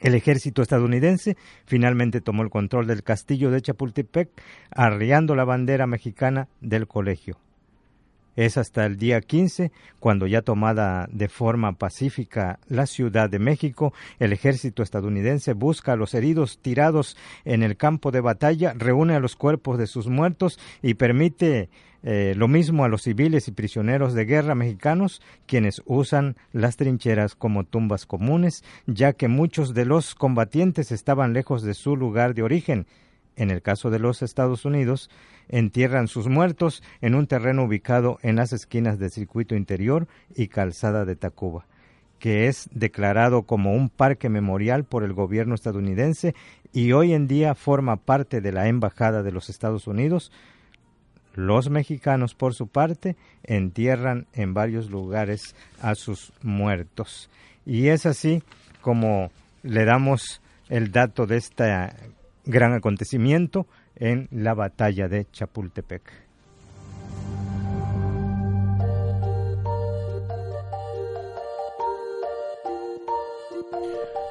El 0.00 0.14
ejército 0.14 0.62
estadounidense 0.62 1.36
finalmente 1.64 2.20
tomó 2.20 2.42
el 2.42 2.50
control 2.50 2.86
del 2.86 3.02
castillo 3.02 3.50
de 3.50 3.62
Chapultepec, 3.62 4.30
arriando 4.70 5.34
la 5.34 5.44
bandera 5.44 5.86
mexicana 5.86 6.48
del 6.60 6.86
colegio. 6.86 7.38
Es 8.36 8.58
hasta 8.58 8.84
el 8.84 8.98
día 8.98 9.22
15, 9.22 9.72
cuando 9.98 10.26
ya 10.26 10.42
tomada 10.42 11.08
de 11.10 11.28
forma 11.28 11.72
pacífica 11.72 12.60
la 12.68 12.86
Ciudad 12.86 13.30
de 13.30 13.38
México, 13.38 13.94
el 14.18 14.34
ejército 14.34 14.82
estadounidense 14.82 15.54
busca 15.54 15.92
a 15.92 15.96
los 15.96 16.12
heridos 16.12 16.58
tirados 16.60 17.16
en 17.46 17.62
el 17.62 17.78
campo 17.78 18.10
de 18.10 18.20
batalla, 18.20 18.74
reúne 18.76 19.14
a 19.14 19.20
los 19.20 19.36
cuerpos 19.36 19.78
de 19.78 19.86
sus 19.86 20.06
muertos 20.06 20.58
y 20.82 20.94
permite 20.94 21.70
eh, 22.02 22.34
lo 22.36 22.46
mismo 22.46 22.84
a 22.84 22.88
los 22.88 23.02
civiles 23.02 23.48
y 23.48 23.52
prisioneros 23.52 24.12
de 24.12 24.26
guerra 24.26 24.54
mexicanos, 24.54 25.22
quienes 25.46 25.82
usan 25.86 26.36
las 26.52 26.76
trincheras 26.76 27.34
como 27.34 27.64
tumbas 27.64 28.04
comunes, 28.04 28.62
ya 28.86 29.14
que 29.14 29.28
muchos 29.28 29.72
de 29.72 29.86
los 29.86 30.14
combatientes 30.14 30.92
estaban 30.92 31.32
lejos 31.32 31.62
de 31.62 31.72
su 31.72 31.96
lugar 31.96 32.34
de 32.34 32.42
origen. 32.42 32.86
En 33.34 33.50
el 33.50 33.60
caso 33.60 33.90
de 33.90 33.98
los 33.98 34.22
Estados 34.22 34.64
Unidos, 34.64 35.10
entierran 35.48 36.08
sus 36.08 36.28
muertos 36.28 36.82
en 37.00 37.14
un 37.14 37.26
terreno 37.26 37.64
ubicado 37.64 38.18
en 38.22 38.36
las 38.36 38.52
esquinas 38.52 38.98
del 38.98 39.10
circuito 39.10 39.54
interior 39.54 40.08
y 40.34 40.48
calzada 40.48 41.04
de 41.04 41.16
Tacuba 41.16 41.66
que 42.18 42.48
es 42.48 42.68
declarado 42.72 43.42
como 43.42 43.74
un 43.74 43.88
parque 43.88 44.28
memorial 44.28 44.84
por 44.84 45.04
el 45.04 45.12
gobierno 45.12 45.54
estadounidense 45.54 46.34
y 46.72 46.92
hoy 46.92 47.12
en 47.12 47.26
día 47.26 47.54
forma 47.54 47.96
parte 47.96 48.40
de 48.40 48.52
la 48.52 48.68
Embajada 48.68 49.22
de 49.22 49.32
los 49.32 49.48
Estados 49.48 49.86
Unidos. 49.86 50.32
Los 51.34 51.68
mexicanos, 51.68 52.34
por 52.34 52.54
su 52.54 52.66
parte, 52.66 53.16
entierran 53.44 54.26
en 54.32 54.54
varios 54.54 54.90
lugares 54.90 55.54
a 55.82 55.94
sus 55.94 56.32
muertos. 56.42 57.28
Y 57.66 57.88
es 57.88 58.06
así 58.06 58.42
como 58.80 59.30
le 59.62 59.84
damos 59.84 60.40
el 60.68 60.92
dato 60.92 61.26
de 61.26 61.36
este 61.36 61.64
gran 62.46 62.72
acontecimiento 62.72 63.66
en 63.96 64.28
la 64.30 64.54
batalla 64.54 65.08
de 65.08 65.26
Chapultepec. 65.30 66.26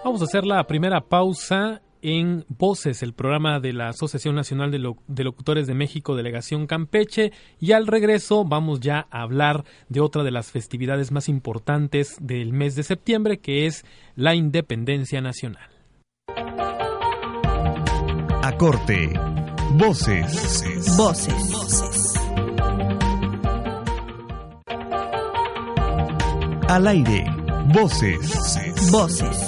Vamos 0.04 0.22
a 0.22 0.26
hacer 0.26 0.46
la 0.46 0.64
primera 0.66 1.02
pausa 1.02 1.82
en 2.04 2.46
Voces, 2.48 3.02
el 3.02 3.14
programa 3.14 3.60
de 3.60 3.74
la 3.74 3.90
Asociación 3.90 4.36
Nacional 4.36 4.70
de, 4.70 5.24
Locutores 5.24 5.66
de 5.66 5.74
México, 5.74 6.16
Delegación 6.16 6.68
Campeche, 6.68 7.32
y 7.60 7.72
al 7.72 7.88
regreso 7.88 8.46
vamos 8.46 8.80
ya 8.80 9.08
a 9.10 9.24
hablar 9.24 9.64
de 9.90 10.02
otra 10.02 10.24
de 10.24 10.30
las 10.30 10.52
festividades 10.52 11.12
más 11.12 11.28
importantes 11.28 12.18
del 12.22 12.54
mes 12.54 12.76
de 12.76 12.84
septiembre, 12.84 13.40
que 13.40 13.66
es 13.66 13.84
la 14.16 14.36
Independencia 14.36 15.20
Nacional. 15.22 15.72
A 18.44 18.56
corte 18.60 19.14
Voces. 19.78 20.64
Voces. 20.96 21.52
Voces. 21.52 22.14
Al 26.70 26.88
aire. 26.88 27.26
Voces. 27.74 28.90
Voces. 28.92 29.45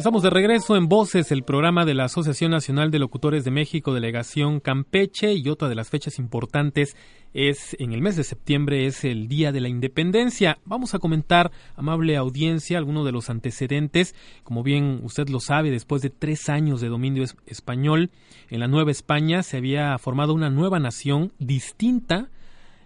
Estamos 0.00 0.22
de 0.22 0.30
regreso 0.30 0.78
en 0.78 0.88
Voces, 0.88 1.30
el 1.30 1.42
programa 1.42 1.84
de 1.84 1.92
la 1.92 2.04
Asociación 2.04 2.52
Nacional 2.52 2.90
de 2.90 2.98
Locutores 2.98 3.44
de 3.44 3.50
México, 3.50 3.92
Delegación 3.92 4.58
Campeche, 4.58 5.34
y 5.34 5.46
otra 5.50 5.68
de 5.68 5.74
las 5.74 5.90
fechas 5.90 6.18
importantes 6.18 6.96
es 7.34 7.76
en 7.78 7.92
el 7.92 8.00
mes 8.00 8.16
de 8.16 8.24
septiembre, 8.24 8.86
es 8.86 9.04
el 9.04 9.28
Día 9.28 9.52
de 9.52 9.60
la 9.60 9.68
Independencia. 9.68 10.56
Vamos 10.64 10.94
a 10.94 11.00
comentar, 11.00 11.50
amable 11.76 12.16
audiencia, 12.16 12.78
algunos 12.78 13.04
de 13.04 13.12
los 13.12 13.28
antecedentes. 13.28 14.14
Como 14.42 14.62
bien 14.62 15.00
usted 15.02 15.28
lo 15.28 15.38
sabe, 15.38 15.70
después 15.70 16.00
de 16.00 16.08
tres 16.08 16.48
años 16.48 16.80
de 16.80 16.88
dominio 16.88 17.22
español, 17.44 18.10
en 18.48 18.60
la 18.60 18.68
Nueva 18.68 18.92
España 18.92 19.42
se 19.42 19.58
había 19.58 19.98
formado 19.98 20.32
una 20.32 20.48
nueva 20.48 20.78
nación 20.78 21.34
distinta, 21.38 22.30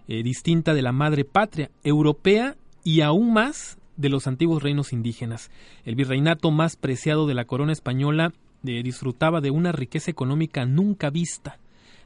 eh, 0.09 0.25
distinta 0.25 0.75
de 0.75 0.83
la 0.83 0.90
madre 0.90 1.25
patria, 1.25 1.71
europea 1.85 2.56
y 2.83 3.02
aún 3.02 3.33
más 3.33 3.78
de 3.96 4.08
los 4.08 4.26
antiguos 4.26 4.62
reinos 4.62 4.92
indígenas. 4.92 5.50
El 5.84 5.94
virreinato 5.94 6.50
más 6.50 6.76
preciado 6.76 7.26
de 7.26 7.34
la 7.34 7.44
corona 7.44 7.72
española 7.72 8.32
eh, 8.64 8.82
disfrutaba 8.82 9.40
de 9.40 9.50
una 9.50 9.72
riqueza 9.72 10.10
económica 10.10 10.64
nunca 10.66 11.10
vista. 11.10 11.58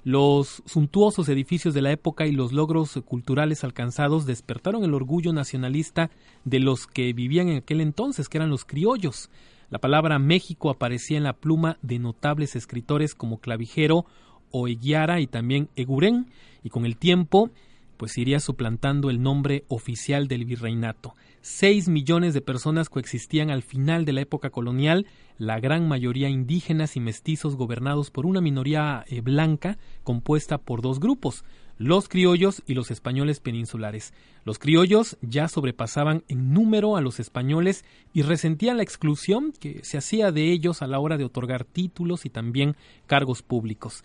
Los 0.04 0.62
suntuosos 0.64 1.28
edificios 1.28 1.74
de 1.74 1.82
la 1.82 1.92
época 1.92 2.26
y 2.26 2.32
los 2.32 2.52
logros 2.52 2.98
culturales 3.04 3.64
alcanzados 3.64 4.26
despertaron 4.26 4.84
el 4.84 4.94
orgullo 4.94 5.32
nacionalista 5.32 6.10
de 6.44 6.60
los 6.60 6.86
que 6.86 7.12
vivían 7.12 7.48
en 7.48 7.58
aquel 7.58 7.80
entonces, 7.80 8.28
que 8.28 8.38
eran 8.38 8.50
los 8.50 8.64
criollos. 8.64 9.28
La 9.70 9.80
palabra 9.80 10.18
México 10.18 10.70
aparecía 10.70 11.18
en 11.18 11.24
la 11.24 11.34
pluma 11.34 11.78
de 11.82 11.98
notables 11.98 12.56
escritores 12.56 13.14
como 13.14 13.38
Clavijero 13.38 14.06
o 14.50 14.66
Eguiara 14.66 15.20
y 15.20 15.26
también 15.26 15.68
Eguren, 15.76 16.28
y 16.62 16.70
con 16.70 16.86
el 16.86 16.96
tiempo 16.96 17.50
pues 17.98 18.16
iría 18.16 18.40
suplantando 18.40 19.10
el 19.10 19.20
nombre 19.20 19.64
oficial 19.68 20.28
del 20.28 20.46
virreinato. 20.46 21.14
Seis 21.42 21.88
millones 21.88 22.32
de 22.32 22.40
personas 22.40 22.88
coexistían 22.88 23.50
al 23.50 23.62
final 23.62 24.04
de 24.04 24.12
la 24.12 24.22
época 24.22 24.50
colonial, 24.50 25.06
la 25.36 25.60
gran 25.60 25.86
mayoría 25.86 26.28
indígenas 26.28 26.96
y 26.96 27.00
mestizos 27.00 27.56
gobernados 27.56 28.10
por 28.10 28.24
una 28.24 28.40
minoría 28.40 29.04
eh, 29.08 29.20
blanca 29.20 29.78
compuesta 30.04 30.58
por 30.58 30.80
dos 30.80 31.00
grupos, 31.00 31.44
los 31.76 32.08
criollos 32.08 32.62
y 32.66 32.74
los 32.74 32.90
españoles 32.90 33.40
peninsulares. 33.40 34.12
Los 34.44 34.58
criollos 34.58 35.16
ya 35.20 35.48
sobrepasaban 35.48 36.24
en 36.28 36.52
número 36.52 36.96
a 36.96 37.00
los 37.00 37.20
españoles 37.20 37.84
y 38.12 38.22
resentían 38.22 38.78
la 38.78 38.82
exclusión 38.82 39.52
que 39.52 39.80
se 39.84 39.98
hacía 39.98 40.32
de 40.32 40.50
ellos 40.50 40.82
a 40.82 40.86
la 40.86 40.98
hora 40.98 41.18
de 41.18 41.24
otorgar 41.24 41.64
títulos 41.64 42.26
y 42.26 42.30
también 42.30 42.76
cargos 43.06 43.42
públicos. 43.42 44.04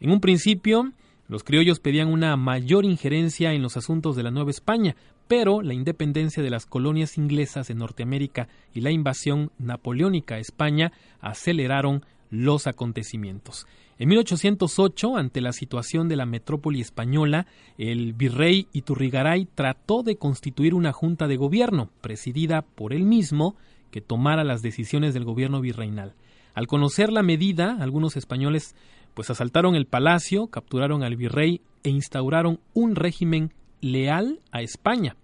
En 0.00 0.10
un 0.10 0.20
principio, 0.20 0.92
los 1.30 1.44
criollos 1.44 1.78
pedían 1.78 2.08
una 2.08 2.36
mayor 2.36 2.84
injerencia 2.84 3.52
en 3.52 3.62
los 3.62 3.76
asuntos 3.76 4.16
de 4.16 4.24
la 4.24 4.32
Nueva 4.32 4.50
España, 4.50 4.96
pero 5.28 5.62
la 5.62 5.74
independencia 5.74 6.42
de 6.42 6.50
las 6.50 6.66
colonias 6.66 7.16
inglesas 7.18 7.70
en 7.70 7.78
Norteamérica 7.78 8.48
y 8.74 8.80
la 8.80 8.90
invasión 8.90 9.52
napoleónica 9.56 10.34
a 10.34 10.38
España 10.40 10.90
aceleraron 11.20 12.04
los 12.30 12.66
acontecimientos. 12.66 13.68
En 14.00 14.08
1808, 14.08 15.16
ante 15.16 15.40
la 15.40 15.52
situación 15.52 16.08
de 16.08 16.16
la 16.16 16.26
metrópoli 16.26 16.80
española, 16.80 17.46
el 17.78 18.12
virrey 18.12 18.66
Iturrigaray 18.72 19.46
trató 19.54 20.02
de 20.02 20.16
constituir 20.16 20.74
una 20.74 20.90
junta 20.90 21.28
de 21.28 21.36
gobierno, 21.36 21.90
presidida 22.00 22.62
por 22.62 22.92
él 22.92 23.04
mismo, 23.04 23.54
que 23.92 24.00
tomara 24.00 24.42
las 24.42 24.62
decisiones 24.62 25.14
del 25.14 25.24
gobierno 25.24 25.60
virreinal. 25.60 26.14
Al 26.54 26.66
conocer 26.66 27.12
la 27.12 27.22
medida, 27.22 27.76
algunos 27.80 28.16
españoles 28.16 28.74
pues 29.14 29.30
asaltaron 29.30 29.74
el 29.74 29.86
palacio, 29.86 30.48
capturaron 30.48 31.02
al 31.02 31.16
virrey 31.16 31.60
e 31.82 31.90
instauraron 31.90 32.60
un 32.74 32.96
régimen 32.96 33.52
leal 33.80 34.40
a 34.52 34.62
España. 34.62 35.16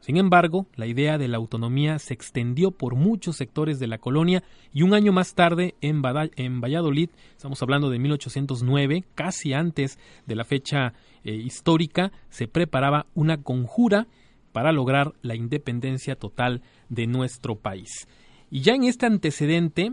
Sin 0.00 0.16
embargo, 0.16 0.66
la 0.76 0.86
idea 0.86 1.18
de 1.18 1.28
la 1.28 1.36
autonomía 1.36 1.98
se 1.98 2.14
extendió 2.14 2.70
por 2.70 2.94
muchos 2.94 3.36
sectores 3.36 3.78
de 3.78 3.86
la 3.86 3.98
colonia 3.98 4.42
y 4.72 4.82
un 4.82 4.94
año 4.94 5.12
más 5.12 5.34
tarde 5.34 5.74
en, 5.82 6.00
Valladolid, 6.00 7.10
estamos 7.36 7.62
hablando 7.62 7.90
de 7.90 7.98
1809, 7.98 9.04
casi 9.14 9.52
antes 9.52 9.98
de 10.26 10.36
la 10.36 10.44
fecha 10.44 10.94
eh, 11.22 11.34
histórica, 11.34 12.12
se 12.30 12.48
preparaba 12.48 13.06
una 13.14 13.42
conjura 13.42 14.06
para 14.52 14.72
lograr 14.72 15.12
la 15.20 15.34
independencia 15.34 16.16
total 16.16 16.62
de 16.88 17.06
nuestro 17.06 17.56
país. 17.56 18.08
Y 18.50 18.62
ya 18.62 18.74
en 18.74 18.84
este 18.84 19.04
antecedente, 19.04 19.92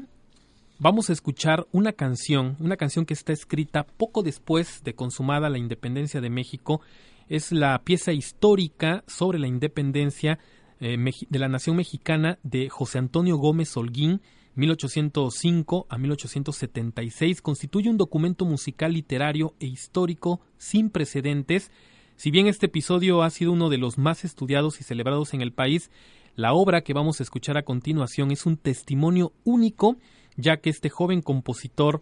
vamos 0.79 1.09
a 1.09 1.13
escuchar 1.13 1.67
una 1.71 1.93
canción, 1.93 2.55
una 2.59 2.77
canción 2.77 3.05
que 3.05 3.13
está 3.13 3.33
escrita 3.33 3.85
poco 3.85 4.23
después 4.23 4.83
de 4.83 4.93
consumada 4.93 5.49
la 5.49 5.57
independencia 5.57 6.21
de 6.21 6.29
México. 6.29 6.81
Es 7.27 7.51
la 7.51 7.81
pieza 7.83 8.13
histórica 8.13 9.03
sobre 9.07 9.39
la 9.39 9.47
independencia 9.47 10.39
eh, 10.79 10.97
de 11.29 11.39
la 11.39 11.49
nación 11.49 11.75
mexicana 11.75 12.39
de 12.43 12.69
José 12.69 12.99
Antonio 12.99 13.37
Gómez 13.37 13.75
Holguín, 13.75 14.21
1805 14.55 15.87
a 15.89 15.97
1876. 15.97 17.41
Constituye 17.41 17.89
un 17.89 17.97
documento 17.97 18.45
musical, 18.45 18.93
literario 18.93 19.55
e 19.59 19.67
histórico 19.67 20.41
sin 20.57 20.89
precedentes. 20.89 21.71
Si 22.15 22.31
bien 22.31 22.47
este 22.47 22.67
episodio 22.67 23.21
ha 23.23 23.29
sido 23.29 23.51
uno 23.51 23.69
de 23.69 23.77
los 23.77 23.97
más 23.97 24.25
estudiados 24.25 24.79
y 24.79 24.83
celebrados 24.83 25.33
en 25.33 25.41
el 25.41 25.53
país, 25.53 25.91
la 26.35 26.53
obra 26.53 26.81
que 26.81 26.93
vamos 26.93 27.19
a 27.19 27.23
escuchar 27.23 27.57
a 27.57 27.63
continuación 27.63 28.31
es 28.31 28.45
un 28.45 28.57
testimonio 28.57 29.33
único 29.43 29.97
ya 30.37 30.57
que 30.57 30.69
este 30.69 30.89
joven 30.89 31.21
compositor, 31.21 32.01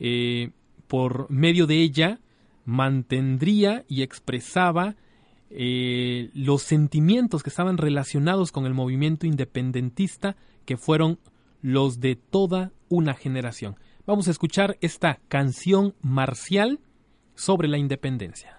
eh, 0.00 0.50
por 0.88 1.30
medio 1.30 1.66
de 1.66 1.82
ella, 1.82 2.18
mantendría 2.64 3.84
y 3.88 4.02
expresaba 4.02 4.96
eh, 5.50 6.30
los 6.34 6.62
sentimientos 6.62 7.42
que 7.42 7.50
estaban 7.50 7.76
relacionados 7.76 8.52
con 8.52 8.66
el 8.66 8.74
movimiento 8.74 9.26
independentista, 9.26 10.36
que 10.64 10.76
fueron 10.76 11.18
los 11.62 12.00
de 12.00 12.16
toda 12.16 12.72
una 12.88 13.14
generación. 13.14 13.76
Vamos 14.06 14.28
a 14.28 14.30
escuchar 14.30 14.78
esta 14.80 15.20
canción 15.28 15.94
marcial 16.00 16.80
sobre 17.34 17.68
la 17.68 17.78
independencia. 17.78 18.56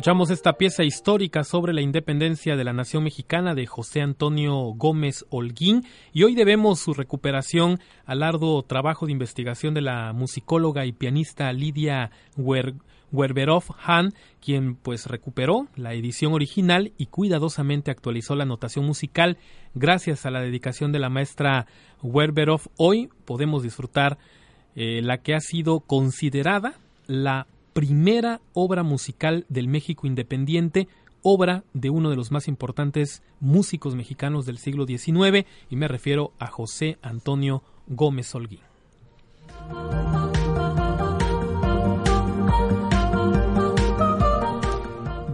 Escuchamos 0.00 0.30
esta 0.30 0.54
pieza 0.54 0.82
histórica 0.82 1.44
sobre 1.44 1.74
la 1.74 1.82
independencia 1.82 2.56
de 2.56 2.64
la 2.64 2.72
nación 2.72 3.04
mexicana 3.04 3.54
de 3.54 3.66
José 3.66 4.00
Antonio 4.00 4.54
Gómez 4.74 5.26
Holguín 5.28 5.84
y 6.14 6.22
hoy 6.22 6.34
debemos 6.34 6.80
su 6.80 6.94
recuperación 6.94 7.78
al 8.06 8.22
arduo 8.22 8.62
trabajo 8.62 9.04
de 9.04 9.12
investigación 9.12 9.74
de 9.74 9.82
la 9.82 10.14
musicóloga 10.14 10.86
y 10.86 10.92
pianista 10.92 11.52
Lidia 11.52 12.12
Werberov 13.12 13.64
Han, 13.84 14.14
quien 14.40 14.74
pues 14.74 15.04
recuperó 15.04 15.68
la 15.76 15.92
edición 15.92 16.32
original 16.32 16.94
y 16.96 17.04
cuidadosamente 17.04 17.90
actualizó 17.90 18.34
la 18.36 18.46
notación 18.46 18.86
musical. 18.86 19.36
Gracias 19.74 20.24
a 20.24 20.30
la 20.30 20.40
dedicación 20.40 20.92
de 20.92 20.98
la 20.98 21.10
maestra 21.10 21.66
Werberov, 22.02 22.62
hoy 22.78 23.10
podemos 23.26 23.62
disfrutar 23.62 24.16
eh, 24.76 25.02
la 25.02 25.18
que 25.18 25.34
ha 25.34 25.40
sido 25.40 25.80
considerada 25.80 26.78
la 27.06 27.46
primera 27.72 28.40
obra 28.52 28.82
musical 28.82 29.46
del 29.48 29.68
México 29.68 30.06
independiente, 30.06 30.88
obra 31.22 31.64
de 31.72 31.90
uno 31.90 32.10
de 32.10 32.16
los 32.16 32.30
más 32.30 32.48
importantes 32.48 33.22
músicos 33.40 33.94
mexicanos 33.94 34.46
del 34.46 34.58
siglo 34.58 34.86
XIX, 34.86 35.46
y 35.68 35.76
me 35.76 35.88
refiero 35.88 36.32
a 36.38 36.46
José 36.46 36.98
Antonio 37.02 37.62
Gómez 37.86 38.34
Holguín. 38.34 38.60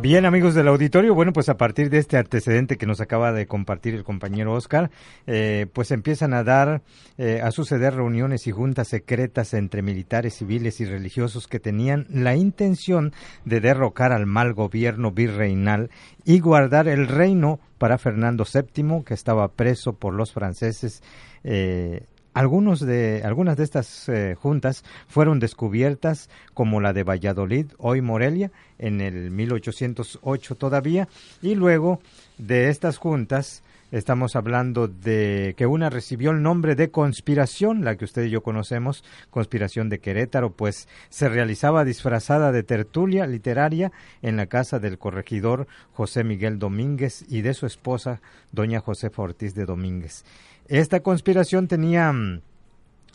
Bien, 0.08 0.24
amigos 0.24 0.54
del 0.54 0.68
auditorio, 0.68 1.16
bueno, 1.16 1.32
pues 1.32 1.48
a 1.48 1.56
partir 1.56 1.90
de 1.90 1.98
este 1.98 2.16
antecedente 2.16 2.76
que 2.76 2.86
nos 2.86 3.00
acaba 3.00 3.32
de 3.32 3.48
compartir 3.48 3.92
el 3.96 4.04
compañero 4.04 4.52
Oscar, 4.52 4.92
eh, 5.26 5.66
pues 5.72 5.90
empiezan 5.90 6.32
a 6.32 6.44
dar, 6.44 6.82
eh, 7.18 7.40
a 7.42 7.50
suceder 7.50 7.96
reuniones 7.96 8.46
y 8.46 8.52
juntas 8.52 8.86
secretas 8.86 9.52
entre 9.52 9.82
militares, 9.82 10.34
civiles 10.34 10.80
y 10.80 10.84
religiosos 10.84 11.48
que 11.48 11.58
tenían 11.58 12.06
la 12.08 12.36
intención 12.36 13.14
de 13.44 13.58
derrocar 13.58 14.12
al 14.12 14.26
mal 14.26 14.54
gobierno 14.54 15.10
virreinal 15.10 15.90
y 16.24 16.38
guardar 16.38 16.86
el 16.86 17.08
reino 17.08 17.58
para 17.76 17.98
Fernando 17.98 18.44
VII, 18.44 19.02
que 19.04 19.14
estaba 19.14 19.48
preso 19.48 19.94
por 19.94 20.14
los 20.14 20.32
franceses. 20.32 21.02
Eh, 21.42 22.04
algunos 22.36 22.80
de, 22.80 23.22
algunas 23.24 23.56
de 23.56 23.64
estas 23.64 24.10
eh, 24.10 24.34
juntas 24.38 24.84
fueron 25.08 25.40
descubiertas, 25.40 26.28
como 26.52 26.82
la 26.82 26.92
de 26.92 27.02
Valladolid, 27.02 27.68
hoy 27.78 28.02
Morelia, 28.02 28.52
en 28.78 29.00
el 29.00 29.30
1808 29.30 30.54
todavía, 30.56 31.08
y 31.40 31.54
luego 31.54 31.98
de 32.36 32.68
estas 32.68 32.98
juntas 32.98 33.62
estamos 33.90 34.36
hablando 34.36 34.86
de 34.86 35.54
que 35.56 35.64
una 35.64 35.88
recibió 35.88 36.30
el 36.30 36.42
nombre 36.42 36.74
de 36.74 36.90
conspiración, 36.90 37.86
la 37.86 37.96
que 37.96 38.04
usted 38.04 38.24
y 38.24 38.30
yo 38.30 38.42
conocemos, 38.42 39.02
conspiración 39.30 39.88
de 39.88 40.00
Querétaro, 40.00 40.50
pues 40.50 40.88
se 41.08 41.30
realizaba 41.30 41.86
disfrazada 41.86 42.52
de 42.52 42.62
tertulia 42.62 43.26
literaria 43.26 43.92
en 44.20 44.36
la 44.36 44.44
casa 44.44 44.78
del 44.78 44.98
corregidor 44.98 45.68
José 45.94 46.22
Miguel 46.22 46.58
Domínguez 46.58 47.24
y 47.30 47.40
de 47.40 47.54
su 47.54 47.64
esposa, 47.64 48.20
doña 48.52 48.80
Josefa 48.80 49.22
Ortiz 49.22 49.54
de 49.54 49.64
Domínguez. 49.64 50.22
Esta 50.68 50.98
conspiración 50.98 51.68
tenía 51.68 52.12
mm, 52.12 52.40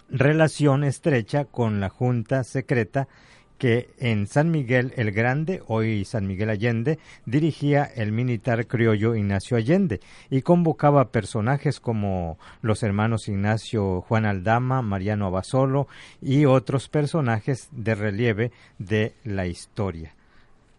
relación 0.10 0.86
estrecha 0.86 1.44
con 1.44 1.82
la 1.82 1.90
Junta 1.90 2.46
Secreta 2.46 3.10
que 3.58 3.90
en 4.00 4.26
San 4.26 4.52
Miguel 4.52 4.94
el 4.96 5.12
Grande, 5.12 5.62
hoy 5.68 6.06
San 6.06 6.26
Miguel 6.28 6.50
Allende, 6.50 6.98
dirigía 7.26 7.84
el 7.84 8.14
militar 8.14 8.66
criollo 8.68 9.16
Ignacio 9.16 9.58
Allende 9.58 10.00
y 10.30 10.44
convocaba 10.44 11.12
personajes 11.12 11.82
como 11.82 12.40
los 12.62 12.84
hermanos 12.84 13.28
Ignacio 13.28 14.02
Juan 14.02 14.26
Aldama, 14.26 14.82
Mariano 14.82 15.28
Abasolo 15.28 15.88
y 16.22 16.46
otros 16.46 16.88
personajes 16.88 17.68
de 17.72 17.96
relieve 17.96 18.52
de 18.80 19.14
la 19.26 19.46
historia. 19.46 20.16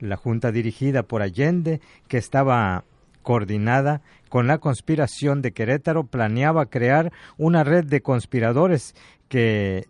La 0.01 0.17
junta 0.17 0.51
dirigida 0.51 1.03
por 1.03 1.21
Allende, 1.23 1.81
que 2.09 2.17
estaba 2.17 2.83
coordinada 3.23 4.03
con 4.29 4.47
la 4.47 4.59
conspiración 4.59 5.43
de 5.43 5.53
Querétaro, 5.53 6.05
planeaba 6.05 6.67
crear 6.67 7.13
una 7.39 7.65
red 7.65 7.85
de 7.85 8.03
conspiradores 8.03 8.95
que 9.29 9.87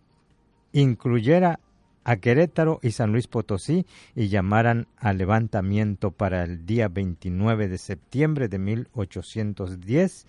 incluyera 0.73 1.61
a 2.05 2.16
Querétaro 2.16 2.81
y 2.83 2.92
San 2.92 3.12
Luis 3.12 3.29
Potosí 3.29 3.87
y 4.14 4.29
llamaran 4.29 4.88
al 4.97 5.18
levantamiento 5.18 6.11
para 6.11 6.42
el 6.45 6.66
día 6.66 6.88
29 6.88 7.68
de 7.68 7.79
septiembre 7.79 8.49
de 8.49 8.59
1810, 8.59 10.27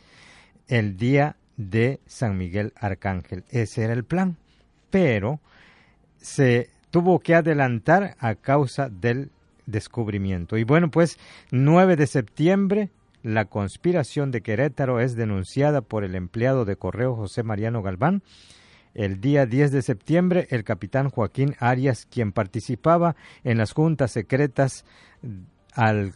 el 0.67 0.97
día 0.97 1.35
de 1.57 1.99
San 2.05 2.37
Miguel 2.37 2.73
Arcángel. 2.75 3.43
Ese 3.49 3.83
era 3.83 3.93
el 3.93 4.03
plan, 4.03 4.37
pero 4.89 5.39
se 6.17 6.69
tuvo 6.91 7.19
que 7.19 7.35
adelantar 7.35 8.15
a 8.19 8.35
causa 8.35 8.89
del 8.89 9.31
descubrimiento. 9.65 10.57
Y 10.57 10.63
bueno, 10.63 10.89
pues 10.89 11.17
9 11.51 11.95
de 11.95 12.07
septiembre, 12.07 12.89
la 13.23 13.45
conspiración 13.45 14.31
de 14.31 14.41
Querétaro 14.41 14.99
es 14.99 15.15
denunciada 15.15 15.81
por 15.81 16.03
el 16.03 16.15
empleado 16.15 16.65
de 16.65 16.75
correo 16.75 17.15
José 17.15 17.43
Mariano 17.43 17.81
Galván. 17.81 18.21
El 18.93 19.21
día 19.21 19.45
10 19.45 19.71
de 19.71 19.81
septiembre, 19.81 20.47
el 20.51 20.63
capitán 20.63 21.09
Joaquín 21.09 21.55
Arias, 21.59 22.05
quien 22.05 22.31
participaba 22.31 23.15
en 23.43 23.57
las 23.57 23.71
juntas 23.71 24.11
secretas, 24.11 24.85
al 25.73 26.13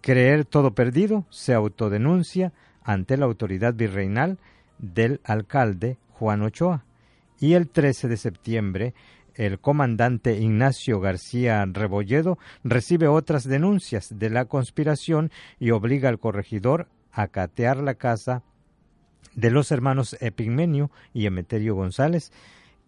creer 0.00 0.44
todo 0.44 0.74
perdido, 0.74 1.26
se 1.28 1.52
autodenuncia 1.52 2.52
ante 2.82 3.16
la 3.16 3.26
autoridad 3.26 3.74
virreinal 3.74 4.38
del 4.78 5.20
alcalde 5.24 5.98
Juan 6.12 6.42
Ochoa. 6.42 6.84
Y 7.40 7.54
el 7.54 7.68
13 7.68 8.08
de 8.08 8.16
septiembre, 8.16 8.94
el 9.34 9.58
comandante 9.58 10.38
Ignacio 10.38 11.00
García 11.00 11.64
Rebolledo 11.66 12.38
recibe 12.62 13.08
otras 13.08 13.44
denuncias 13.44 14.18
de 14.18 14.30
la 14.30 14.46
conspiración 14.46 15.30
y 15.58 15.70
obliga 15.70 16.08
al 16.08 16.18
corregidor 16.18 16.88
a 17.12 17.28
catear 17.28 17.78
la 17.78 17.94
casa 17.94 18.42
de 19.34 19.50
los 19.50 19.70
hermanos 19.72 20.16
Epigmenio 20.20 20.90
y 21.12 21.26
Emeterio 21.26 21.74
González, 21.74 22.32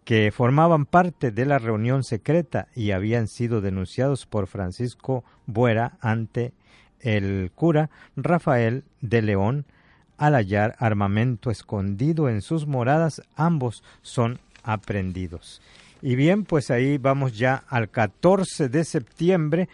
que 0.05 0.31
formaban 0.31 0.85
parte 0.85 1.31
de 1.31 1.45
la 1.45 1.59
reunión 1.59 2.03
secreta 2.03 2.69
y 2.73 2.91
habían 2.91 3.27
sido 3.27 3.59
denunciados 3.59 4.25
por 4.25 4.47
Francisco 4.47 5.25
Buera 5.45 5.97
ante 5.99 6.53
el 7.01 7.51
cura 7.53 7.89
Rafael 8.15 8.85
de 9.01 9.21
León 9.21 9.65
al 10.17 10.33
hallar 10.33 10.75
armamento 10.79 11.51
escondido 11.51 12.29
en 12.29 12.41
sus 12.41 12.65
moradas, 12.65 13.21
ambos 13.35 13.83
son 14.01 14.39
aprendidos. 14.63 15.61
Y 16.01 16.15
bien, 16.15 16.43
pues 16.43 16.69
ahí 16.69 16.97
vamos 16.97 17.37
ya 17.37 17.63
al 17.67 17.89
14 17.89 18.69
de 18.69 18.83
septiembre. 18.83 19.69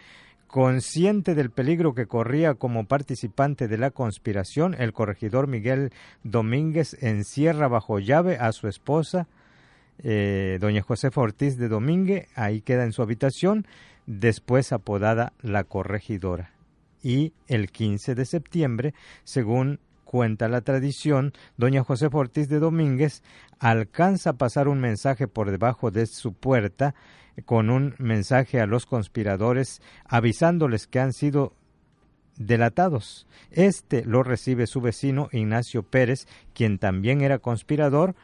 Consciente 0.46 1.34
del 1.34 1.50
peligro 1.50 1.94
que 1.94 2.06
corría 2.06 2.54
como 2.54 2.86
participante 2.86 3.66
de 3.66 3.76
la 3.76 3.90
conspiración, 3.90 4.74
el 4.78 4.92
corregidor 4.92 5.48
Miguel 5.48 5.90
Domínguez 6.22 6.96
encierra 7.02 7.66
bajo 7.66 7.98
llave 7.98 8.36
a 8.36 8.52
su 8.52 8.68
esposa, 8.68 9.26
eh, 9.98 10.58
doña 10.60 10.82
Josefa 10.82 11.20
Ortiz 11.20 11.58
de 11.58 11.66
Domínguez, 11.66 12.28
ahí 12.36 12.60
queda 12.60 12.84
en 12.84 12.92
su 12.92 13.02
habitación, 13.02 13.66
después 14.06 14.72
apodada 14.72 15.32
la 15.42 15.64
corregidora. 15.64 16.52
Y 17.02 17.32
el 17.48 17.72
15 17.72 18.14
de 18.14 18.24
septiembre, 18.24 18.94
según 19.24 19.80
cuenta 20.14 20.46
la 20.46 20.60
tradición, 20.60 21.32
doña 21.56 21.82
José 21.82 22.08
Ortiz 22.12 22.48
de 22.48 22.60
Domínguez 22.60 23.24
alcanza 23.58 24.30
a 24.30 24.32
pasar 24.34 24.68
un 24.68 24.78
mensaje 24.78 25.26
por 25.26 25.50
debajo 25.50 25.90
de 25.90 26.06
su 26.06 26.34
puerta 26.34 26.94
con 27.46 27.68
un 27.68 27.96
mensaje 27.98 28.60
a 28.60 28.66
los 28.66 28.86
conspiradores 28.86 29.82
avisándoles 30.04 30.86
que 30.86 31.00
han 31.00 31.12
sido 31.12 31.52
delatados. 32.36 33.26
Este 33.50 34.04
lo 34.04 34.22
recibe 34.22 34.68
su 34.68 34.80
vecino 34.80 35.30
Ignacio 35.32 35.82
Pérez, 35.82 36.28
quien 36.54 36.78
también 36.78 37.20
era 37.20 37.40
conspirador. 37.40 38.14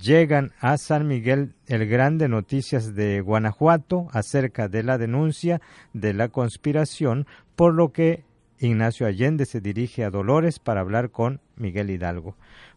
Llegan 0.00 0.52
a 0.60 0.78
San 0.78 1.06
Miguel 1.06 1.52
el 1.66 1.86
Grande 1.86 2.26
noticias 2.26 2.94
de 2.94 3.20
Guanajuato 3.20 4.08
acerca 4.12 4.68
de 4.68 4.82
la 4.82 4.96
denuncia 4.96 5.60
de 5.92 6.14
la 6.14 6.30
conspiración, 6.30 7.26
por 7.54 7.74
lo 7.74 7.92
que 7.92 8.24
Ignacio 8.58 9.06
Allende 9.06 9.46
se 9.46 9.60
dirige 9.60 10.04
a 10.04 10.10
Dolores 10.10 10.58
para 10.58 10.80
hablar 10.80 11.10
con 11.10 11.40
Miguel 11.56 11.90
Hidalgo. 11.90 12.36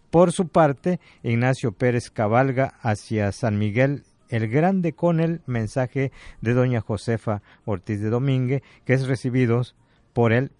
Por 0.09 0.31
su 0.31 0.47
parte, 0.47 0.99
Ignacio 1.23 1.71
Pérez 1.71 2.09
cabalga 2.09 2.73
hacia 2.81 3.31
San 3.31 3.59
Miguel 3.59 4.03
el 4.29 4.47
Grande 4.47 4.93
con 4.93 5.19
el 5.19 5.41
mensaje 5.45 6.11
de 6.41 6.53
doña 6.53 6.81
Josefa 6.81 7.41
Ortiz 7.65 7.99
de 7.99 8.09
Domínguez, 8.09 8.61
que 8.85 8.93
es 8.93 9.07
recibido 9.07 9.61
por 10.13 10.33
el 10.33 10.51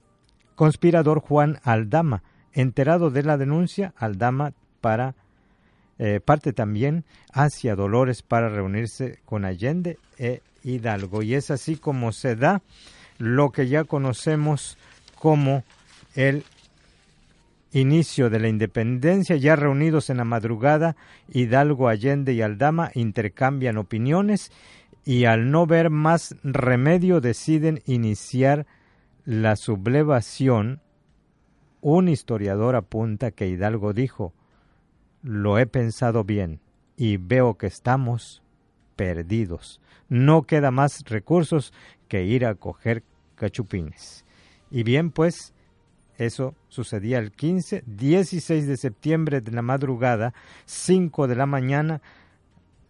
conspirador 0.56 1.20
Juan 1.20 1.60
Aldama. 1.64 2.24
Enterado 2.52 3.12
de 3.12 3.24
la 3.24 3.38
denuncia, 3.38 3.94
Aldama 3.96 4.54
para 4.82 5.16
eh, 6.00 6.20
parte 6.20 6.54
también 6.54 7.06
hacia 7.32 7.76
Dolores 7.76 8.24
para 8.24 8.50
reunirse 8.50 9.20
con 9.26 9.46
Allende 9.46 10.00
e 10.18 10.42
Hidalgo. 10.64 11.22
Y 11.22 11.36
es 11.36 11.52
así 11.52 11.76
como 11.76 12.12
se 12.12 12.36
da 12.36 12.62
lo 13.18 13.52
que 13.52 13.68
ya 13.68 13.84
conocemos 13.84 14.78
como 15.20 15.64
el 16.16 16.44
inicio 17.72 18.30
de 18.30 18.40
la 18.40 18.48
independencia, 18.48 19.36
ya 19.36 19.56
reunidos 19.56 20.10
en 20.10 20.18
la 20.18 20.24
madrugada, 20.24 20.96
Hidalgo, 21.32 21.88
Allende 21.88 22.34
y 22.34 22.42
Aldama 22.42 22.92
intercambian 22.96 23.78
opiniones 23.78 24.52
y 25.06 25.26
al 25.26 25.52
no 25.52 25.68
ver 25.68 25.90
más 25.90 26.36
remedio 26.44 27.22
deciden 27.22 27.82
iniciar 27.86 28.66
la 29.26 29.56
sublevación. 29.56 30.82
Un 31.82 32.10
historiador 32.10 32.76
apunta 32.76 33.32
que 33.32 33.48
Hidalgo 33.48 33.94
dijo, 33.94 34.34
lo 35.22 35.60
he 35.60 35.66
pensado 35.66 36.24
bien 36.24 36.60
y 36.98 37.18
veo 37.18 37.58
que 37.58 37.68
estamos 37.68 38.42
perdidos. 38.96 39.80
No 40.10 40.44
queda 40.44 40.72
más 40.72 41.04
recursos 41.06 41.74
que 42.08 42.24
ir 42.24 42.46
a 42.46 42.56
coger 42.56 43.04
cachupines. 43.36 44.26
Y 44.72 44.84
bien, 44.84 45.12
pues, 45.12 45.54
eso 46.18 46.54
sucedía 46.68 47.20
el 47.20 47.32
15, 47.32 47.84
16 47.86 48.68
de 48.68 48.78
septiembre 48.78 49.42
de 49.42 49.52
la 49.52 49.62
madrugada, 49.62 50.34
5 50.66 51.28
de 51.28 51.36
la 51.36 51.46
mañana, 51.46 52.02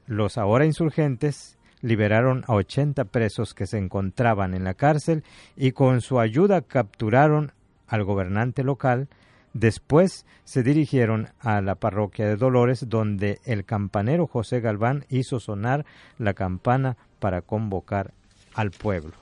los 0.07 0.39
ahora 0.39 0.65
insurgentes 0.65 1.59
liberaron 1.81 2.43
a 2.47 2.55
80 2.55 3.05
presos 3.05 3.53
que 3.53 3.67
se 3.67 3.77
encontraban 3.77 4.55
en 4.55 4.63
la 4.63 4.73
cárcel 4.73 5.23
y 5.55 5.71
con 5.71 6.01
su 6.01 6.19
ayuda 6.19 6.61
capturaron 6.61 7.51
al 7.87 8.03
gobernante 8.03 8.63
local. 8.63 9.07
Después 9.53 10.25
se 10.43 10.63
dirigieron 10.63 11.29
a 11.39 11.61
la 11.61 11.75
parroquia 11.75 12.27
de 12.27 12.35
Dolores, 12.35 12.89
donde 12.89 13.39
el 13.45 13.65
campanero 13.65 14.27
José 14.27 14.61
Galván 14.61 15.05
hizo 15.09 15.39
sonar 15.39 15.85
la 16.17 16.33
campana 16.33 16.97
para 17.19 17.41
convocar 17.41 18.13
al 18.53 18.71
pueblo. 18.71 19.13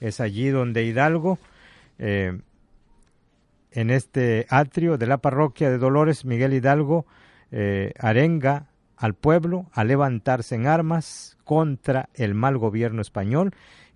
Es 0.00 0.20
allí 0.20 0.48
donde 0.48 0.84
Hidalgo 0.84 1.38
eh, 1.98 2.38
en 3.70 3.90
este 3.90 4.46
atrio 4.48 4.96
de 4.96 5.06
la 5.06 5.18
parroquia 5.18 5.70
de 5.70 5.78
Dolores, 5.78 6.24
Miguel 6.24 6.54
Hidalgo 6.54 7.06
eh, 7.50 7.92
arenga 7.98 8.66
al 8.96 9.14
pueblo 9.14 9.66
a 9.72 9.84
levantarse 9.84 10.54
en 10.54 10.66
armas 10.66 11.36
contra 11.44 12.08
el 12.14 12.34
mal 12.34 12.56
gobierno 12.56 13.02
español 13.02 13.54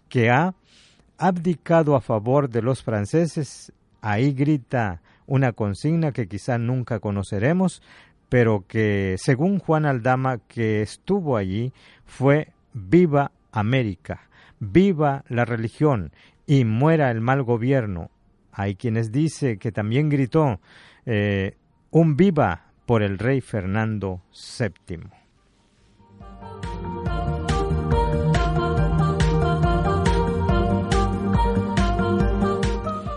que 0.08 0.30
ha 0.30 0.54
abdicado 1.16 1.96
a 1.96 2.00
favor 2.00 2.50
de 2.50 2.62
los 2.62 2.82
franceses. 2.82 3.72
Ahí 4.02 4.32
grita 4.32 5.00
una 5.26 5.52
consigna 5.52 6.12
que 6.12 6.28
quizá 6.28 6.58
nunca 6.58 7.00
conoceremos, 7.00 7.82
pero 8.28 8.64
que 8.66 9.16
según 9.18 9.58
Juan 9.58 9.86
Aldama, 9.86 10.38
que 10.46 10.82
estuvo 10.82 11.36
allí, 11.36 11.72
fue 12.04 12.52
viva 12.72 13.32
América, 13.52 14.28
viva 14.58 15.24
la 15.28 15.44
religión 15.44 16.12
y 16.50 16.64
muera 16.64 17.12
el 17.12 17.20
mal 17.20 17.44
gobierno, 17.44 18.10
hay 18.50 18.74
quienes 18.74 19.12
dicen 19.12 19.60
que 19.60 19.70
también 19.70 20.08
gritó 20.08 20.58
eh, 21.06 21.56
un 21.90 22.16
viva 22.16 22.72
por 22.86 23.04
el 23.04 23.20
rey 23.20 23.40
Fernando 23.40 24.20
VII. 24.58 24.98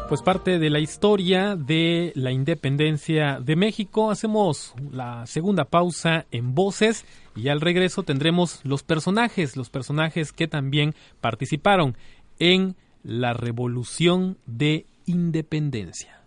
Pues 0.08 0.22
parte 0.22 0.60
de 0.60 0.70
la 0.70 0.80
historia 0.80 1.56
de 1.56 2.12
la 2.14 2.32
independencia 2.32 3.40
de 3.40 3.56
México. 3.56 4.12
Hacemos 4.12 4.76
la 4.92 5.26
segunda 5.26 5.66
pausa 5.66 6.28
en 6.30 6.54
voces 6.54 7.04
y 7.36 7.48
al 7.48 7.62
regreso 7.62 8.04
tendremos 8.04 8.64
los 8.64 8.84
personajes, 8.84 9.58
los 9.58 9.72
personajes 9.72 10.34
que 10.34 10.48
también 10.48 10.94
participaron 11.20 11.98
en 12.38 12.76
la 13.04 13.34
revolución 13.34 14.38
de 14.46 14.88
independencia. 15.06 16.22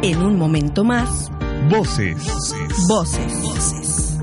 En 0.00 0.22
un 0.22 0.38
momento 0.38 0.82
más, 0.82 1.30
Voces. 1.70 2.16
voces. 2.88 3.42
voces. 3.42 4.18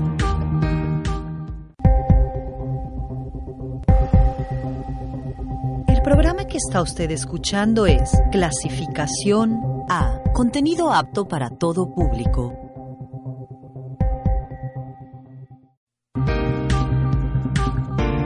El 5.86 6.02
programa 6.02 6.46
que 6.46 6.56
está 6.56 6.82
usted 6.82 7.10
escuchando 7.12 7.86
es 7.86 8.10
Clasificación 8.32 9.60
A, 9.88 10.20
contenido 10.34 10.92
apto 10.92 11.28
para 11.28 11.50
todo 11.50 11.94
público. 11.94 12.52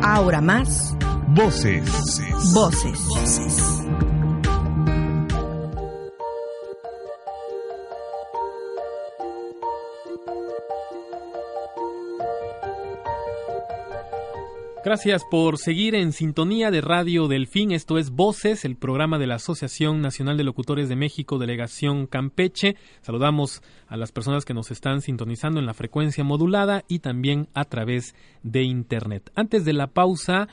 Ahora 0.02 0.40
más, 0.40 0.96
Voces. 1.32 1.84
voces. 2.52 3.80
Gracias 14.84 15.22
por 15.30 15.58
seguir 15.58 15.94
en 15.94 16.12
sintonía 16.12 16.72
de 16.72 16.80
Radio 16.80 17.28
Delfín. 17.28 17.70
Esto 17.70 17.96
es 17.96 18.10
Voces, 18.10 18.64
el 18.64 18.74
programa 18.74 19.18
de 19.18 19.28
la 19.28 19.36
Asociación 19.36 20.00
Nacional 20.00 20.36
de 20.36 20.42
Locutores 20.42 20.88
de 20.88 20.96
México, 20.96 21.38
Delegación 21.38 22.08
Campeche. 22.08 22.74
Saludamos 23.02 23.62
a 23.86 23.96
las 23.96 24.10
personas 24.10 24.44
que 24.44 24.54
nos 24.54 24.72
están 24.72 25.00
sintonizando 25.00 25.60
en 25.60 25.66
la 25.66 25.74
frecuencia 25.74 26.24
modulada 26.24 26.82
y 26.88 26.98
también 26.98 27.46
a 27.54 27.66
través 27.66 28.16
de 28.42 28.62
Internet. 28.64 29.30
Antes 29.36 29.64
de 29.64 29.74
la 29.74 29.86
pausa, 29.86 30.48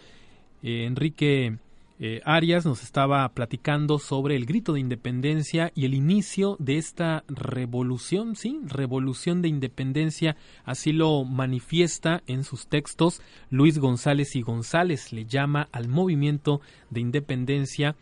eh, 0.64 0.86
Enrique 0.86 1.58
eh, 2.00 2.22
Arias 2.26 2.64
nos 2.64 2.84
estaba 2.84 3.28
platicando 3.30 3.98
sobre 3.98 4.36
el 4.36 4.46
grito 4.46 4.74
de 4.74 4.80
independencia 4.80 5.72
y 5.74 5.86
el 5.86 5.96
inicio 5.96 6.56
de 6.60 6.78
esta 6.78 7.24
revolución, 7.28 8.36
sí, 8.36 8.60
revolución 8.66 9.42
de 9.42 9.48
independencia, 9.48 10.36
así 10.64 10.94
lo 10.94 11.24
manifiesta 11.24 12.22
en 12.28 12.44
sus 12.44 12.68
textos 12.68 13.22
Luis 13.50 13.80
González 13.80 14.36
y 14.36 14.44
González, 14.44 15.12
le 15.12 15.26
llama 15.26 15.70
al 15.72 15.88
movimiento 15.88 16.62
de 16.92 17.02
independencia 17.02 17.96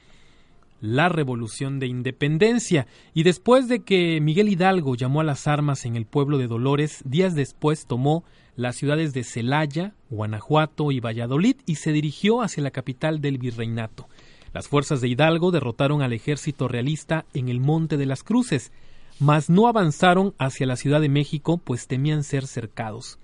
la 0.82 1.08
revolución 1.08 1.80
de 1.80 1.88
independencia. 1.88 2.88
Y 3.14 3.24
después 3.24 3.70
de 3.70 3.80
que 3.80 4.20
Miguel 4.20 4.50
Hidalgo 4.50 4.96
llamó 4.96 5.22
a 5.22 5.24
las 5.24 5.48
armas 5.48 5.86
en 5.86 5.96
el 5.96 6.06
pueblo 6.06 6.38
de 6.38 6.48
Dolores, 6.48 7.02
días 7.06 7.34
después 7.34 7.86
tomó 7.86 8.26
las 8.56 8.76
ciudades 8.76 9.14
de 9.14 9.24
Celaya, 9.24 9.94
Guanajuato 10.10 10.92
y 10.92 11.00
Valladolid 11.00 11.58
y 11.66 11.76
se 11.76 11.92
dirigió 11.92 12.42
hacia 12.42 12.64
la 12.64 12.72
capital 12.72 13.22
del 13.22 13.38
virreinato. 13.38 14.08
Las 14.54 14.70
fuerzas 14.70 15.02
de 15.02 15.10
Hidalgo 15.10 15.52
derrotaron 15.52 16.02
al 16.02 16.14
ejército 16.14 16.68
realista 16.68 17.26
en 17.34 17.50
el 17.50 17.60
Monte 17.60 17.98
de 17.98 18.06
las 18.06 18.24
Cruces, 18.24 18.72
mas 19.20 19.50
no 19.50 19.68
avanzaron 19.68 20.34
hacia 20.40 20.66
la 20.66 20.78
Ciudad 20.78 21.02
de 21.02 21.10
México 21.10 21.58
pues 21.58 21.88
temían 21.88 22.24
ser 22.24 22.48
cercados. 22.48 23.20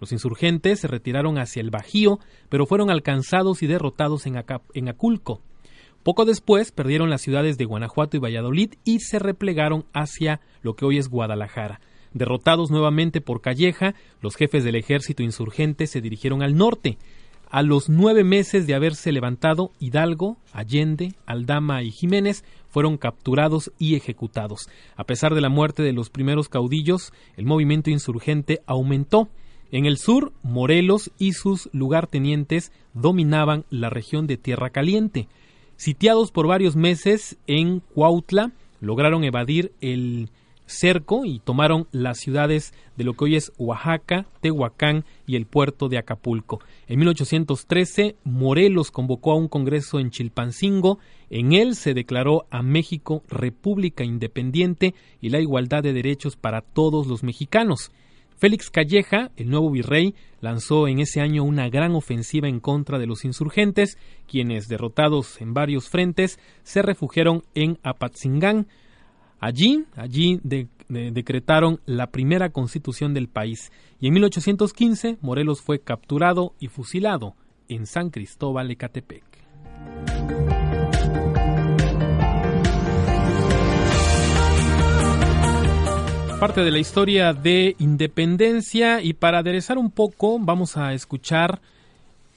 Los 0.00 0.12
insurgentes 0.12 0.80
se 0.80 0.88
retiraron 0.88 1.38
hacia 1.38 1.62
el 1.62 1.70
Bajío, 1.70 2.18
pero 2.50 2.66
fueron 2.66 2.90
alcanzados 2.90 3.62
y 3.62 3.66
derrotados 3.66 4.26
en, 4.26 4.88
Aculco. 4.88 5.40
Poco 6.02 6.26
después 6.26 6.72
perdieron 6.72 7.08
las 7.08 7.22
ciudades 7.22 7.56
de 7.56 7.64
Guanajuato 7.64 8.18
y 8.18 8.20
Valladolid 8.20 8.74
y 8.84 9.00
se 9.00 9.18
replegaron 9.18 9.86
hacia 9.94 10.40
lo 10.60 10.76
que 10.76 10.84
hoy 10.84 10.98
es 10.98 11.08
Guadalajara. 11.08 11.80
Derrotados 12.14 12.70
nuevamente 12.70 13.20
por 13.20 13.40
Calleja, 13.40 13.94
los 14.22 14.36
jefes 14.36 14.62
del 14.62 14.76
ejército 14.76 15.24
insurgente 15.24 15.88
se 15.88 16.00
dirigieron 16.00 16.42
al 16.42 16.56
norte. 16.56 16.96
A 17.50 17.62
los 17.62 17.88
nueve 17.88 18.24
meses 18.24 18.66
de 18.66 18.74
haberse 18.74 19.12
levantado, 19.12 19.72
Hidalgo, 19.80 20.38
Allende, 20.52 21.14
Aldama 21.26 21.82
y 21.82 21.90
Jiménez 21.90 22.44
fueron 22.68 22.98
capturados 22.98 23.72
y 23.78 23.96
ejecutados. 23.96 24.68
A 24.96 25.04
pesar 25.04 25.34
de 25.34 25.40
la 25.40 25.48
muerte 25.48 25.82
de 25.82 25.92
los 25.92 26.08
primeros 26.08 26.48
caudillos, 26.48 27.12
el 27.36 27.46
movimiento 27.46 27.90
insurgente 27.90 28.62
aumentó. 28.66 29.28
En 29.72 29.86
el 29.86 29.98
sur, 29.98 30.32
Morelos 30.44 31.10
y 31.18 31.32
sus 31.32 31.68
lugartenientes 31.72 32.72
dominaban 32.92 33.64
la 33.70 33.90
región 33.90 34.28
de 34.28 34.36
Tierra 34.36 34.70
Caliente. 34.70 35.28
Sitiados 35.76 36.30
por 36.30 36.46
varios 36.46 36.76
meses 36.76 37.38
en 37.48 37.80
Cuautla, 37.80 38.52
lograron 38.80 39.24
evadir 39.24 39.72
el 39.80 40.30
cerco 40.66 41.24
y 41.24 41.40
tomaron 41.40 41.86
las 41.92 42.18
ciudades 42.18 42.72
de 42.96 43.04
lo 43.04 43.14
que 43.14 43.24
hoy 43.24 43.36
es 43.36 43.52
Oaxaca, 43.58 44.26
Tehuacán 44.40 45.04
y 45.26 45.36
el 45.36 45.46
puerto 45.46 45.88
de 45.88 45.98
Acapulco. 45.98 46.60
En 46.86 46.98
1813, 47.00 48.16
Morelos 48.24 48.90
convocó 48.90 49.32
a 49.32 49.36
un 49.36 49.48
congreso 49.48 49.98
en 49.98 50.10
Chilpancingo. 50.10 50.98
En 51.30 51.52
él 51.52 51.74
se 51.74 51.94
declaró 51.94 52.46
a 52.50 52.62
México 52.62 53.22
república 53.28 54.04
independiente 54.04 54.94
y 55.20 55.30
la 55.30 55.40
igualdad 55.40 55.82
de 55.82 55.92
derechos 55.92 56.36
para 56.36 56.60
todos 56.60 57.06
los 57.06 57.22
mexicanos. 57.22 57.90
Félix 58.36 58.68
Calleja, 58.68 59.30
el 59.36 59.48
nuevo 59.48 59.70
virrey, 59.70 60.14
lanzó 60.40 60.88
en 60.88 60.98
ese 60.98 61.20
año 61.20 61.44
una 61.44 61.68
gran 61.68 61.94
ofensiva 61.94 62.48
en 62.48 62.60
contra 62.60 62.98
de 62.98 63.06
los 63.06 63.24
insurgentes, 63.24 63.96
quienes, 64.26 64.68
derrotados 64.68 65.40
en 65.40 65.54
varios 65.54 65.88
frentes, 65.88 66.38
se 66.62 66.82
refugiaron 66.82 67.44
en 67.54 67.78
Apatzingán. 67.82 68.66
Allí, 69.44 69.84
allí 69.94 70.40
decretaron 70.88 71.78
la 71.84 72.06
primera 72.06 72.48
constitución 72.48 73.12
del 73.12 73.28
país 73.28 73.72
y 74.00 74.06
en 74.06 74.14
1815 74.14 75.18
Morelos 75.20 75.60
fue 75.60 75.80
capturado 75.80 76.54
y 76.60 76.68
fusilado 76.68 77.34
en 77.68 77.84
San 77.84 78.08
Cristóbal 78.08 78.70
Ecatepec. 78.70 79.22
Parte 86.40 86.62
de 86.62 86.70
la 86.70 86.78
historia 86.78 87.34
de 87.34 87.76
independencia 87.78 89.02
y 89.02 89.12
para 89.12 89.40
aderezar 89.40 89.76
un 89.76 89.90
poco 89.90 90.38
vamos 90.40 90.78
a 90.78 90.94
escuchar 90.94 91.60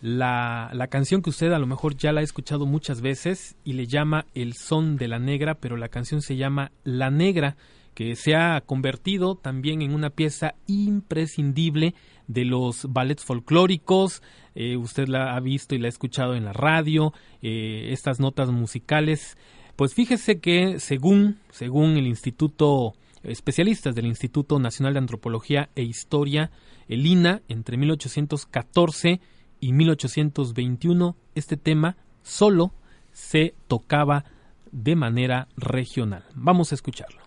la, 0.01 0.69
la, 0.73 0.87
canción 0.87 1.21
que 1.21 1.29
usted 1.29 1.51
a 1.51 1.59
lo 1.59 1.67
mejor 1.67 1.95
ya 1.97 2.11
la 2.11 2.21
ha 2.21 2.23
escuchado 2.23 2.65
muchas 2.65 3.01
veces 3.01 3.55
y 3.63 3.73
le 3.73 3.87
llama 3.87 4.25
El 4.35 4.53
Son 4.53 4.95
de 4.97 5.07
la 5.07 5.19
Negra, 5.19 5.55
pero 5.55 5.75
la 5.77 5.89
canción 5.89 6.21
se 6.21 6.35
llama 6.35 6.71
La 6.83 7.09
Negra 7.09 7.57
que 7.97 8.15
se 8.15 8.35
ha 8.35 8.61
convertido 8.61 9.33
también 9.33 9.81
en 9.81 9.91
una 9.91 10.11
pieza 10.11 10.53
imprescindible 10.67 11.95
de 12.27 12.45
los 12.45 12.85
ballets 12.93 13.23
folclóricos. 13.23 14.21
Eh, 14.53 14.77
usted 14.77 15.07
la 15.07 15.35
ha 15.35 15.39
visto 15.39 15.73
y 15.73 15.79
la 15.79 15.87
ha 15.87 15.89
escuchado 15.89 16.35
en 16.35 16.45
la 16.45 16.53
radio, 16.53 17.11
eh, 17.41 17.89
estas 17.91 18.19
notas 18.19 18.51
musicales. 18.51 19.35
Pues 19.75 19.95
fíjese 19.95 20.39
que 20.39 20.79
según, 20.79 21.39
según 21.49 21.97
el 21.97 22.05
Instituto, 22.05 22.93
especialistas 23.23 23.95
del 23.95 24.05
Instituto 24.05 24.59
Nacional 24.59 24.93
de 24.93 24.99
Antropología 24.99 25.71
e 25.75 25.81
Historia, 25.81 26.51
el 26.87 27.03
INA, 27.03 27.41
entre 27.47 27.77
1814 27.77 29.21
y 29.59 29.73
1821, 29.73 31.15
este 31.35 31.57
tema 31.57 31.97
solo 32.21 32.73
se 33.11 33.55
tocaba 33.67 34.25
de 34.71 34.95
manera 34.95 35.47
regional. 35.55 36.25
Vamos 36.35 36.71
a 36.71 36.75
escucharlo. 36.75 37.26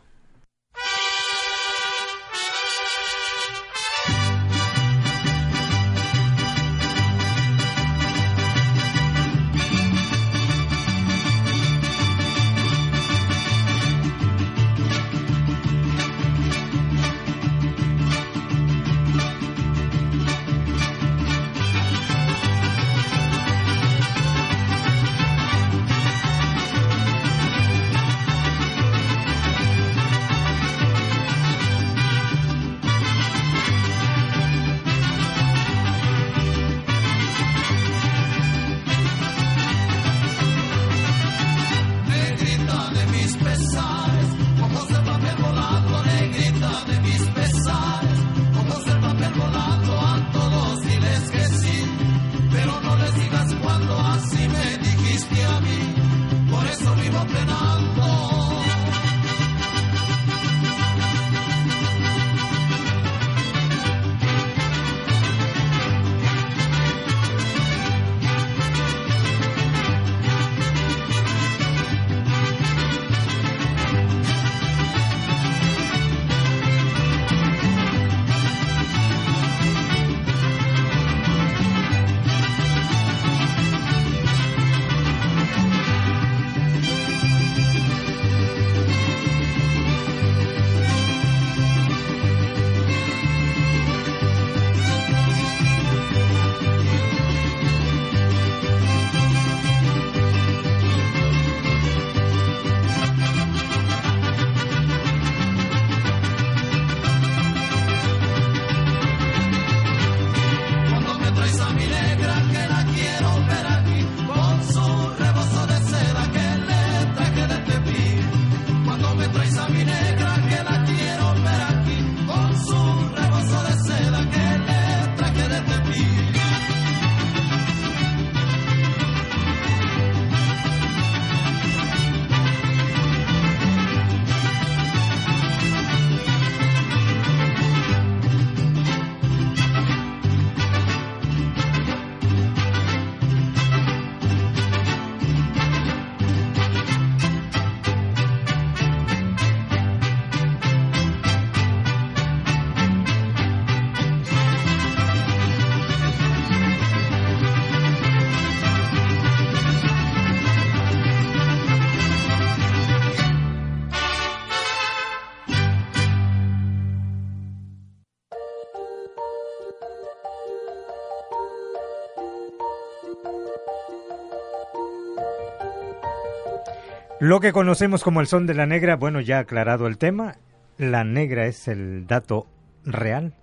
Lo 177.20 177.40
que 177.40 177.52
conocemos 177.52 178.02
como 178.02 178.22
el 178.22 178.26
son 178.26 178.46
de 178.46 178.54
la 178.54 178.64
negra, 178.64 178.96
bueno, 178.96 179.20
ya 179.20 179.40
aclarado 179.40 179.86
el 179.86 179.98
tema, 179.98 180.38
la 180.78 181.04
negra 181.04 181.46
es 181.46 181.68
el 181.68 182.06
dato 182.06 182.46
real 182.82 183.34